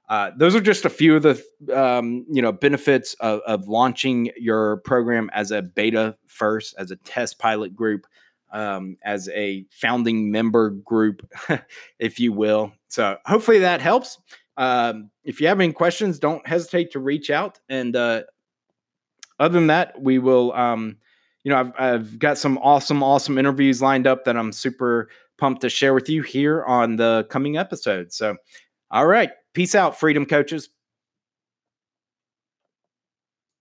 Uh, 0.08 0.30
those 0.36 0.54
are 0.54 0.60
just 0.60 0.84
a 0.84 0.90
few 0.90 1.16
of 1.16 1.22
the 1.22 1.42
um, 1.74 2.26
you 2.30 2.42
know 2.42 2.52
benefits 2.52 3.14
of, 3.14 3.40
of 3.46 3.68
launching 3.68 4.30
your 4.36 4.78
program 4.78 5.30
as 5.32 5.50
a 5.50 5.62
beta 5.62 6.16
first, 6.26 6.74
as 6.78 6.90
a 6.90 6.96
test 6.96 7.38
pilot 7.38 7.74
group 7.74 8.06
um, 8.54 8.96
as 9.04 9.28
a 9.30 9.66
founding 9.70 10.30
member 10.30 10.70
group, 10.70 11.28
if 11.98 12.20
you 12.20 12.32
will. 12.32 12.72
So 12.88 13.18
hopefully 13.26 13.58
that 13.58 13.82
helps. 13.82 14.18
Um, 14.56 15.10
if 15.24 15.40
you 15.40 15.48
have 15.48 15.60
any 15.60 15.72
questions, 15.72 16.20
don't 16.20 16.46
hesitate 16.46 16.92
to 16.92 17.00
reach 17.00 17.28
out. 17.28 17.58
And 17.68 17.96
uh, 17.96 18.22
other 19.40 19.54
than 19.54 19.66
that, 19.66 20.00
we 20.00 20.18
will. 20.18 20.52
Um, 20.52 20.98
you 21.42 21.50
know, 21.50 21.58
I've, 21.58 21.72
I've 21.78 22.18
got 22.18 22.38
some 22.38 22.56
awesome, 22.58 23.02
awesome 23.02 23.36
interviews 23.36 23.82
lined 23.82 24.06
up 24.06 24.24
that 24.24 24.36
I'm 24.36 24.52
super 24.52 25.10
pumped 25.36 25.60
to 25.62 25.68
share 25.68 25.92
with 25.92 26.08
you 26.08 26.22
here 26.22 26.64
on 26.64 26.96
the 26.96 27.26
coming 27.28 27.58
episode. 27.58 28.12
So, 28.14 28.36
all 28.94 29.06
right, 29.06 29.30
peace 29.54 29.74
out, 29.74 29.98
freedom 29.98 30.24
coaches. 30.24 30.70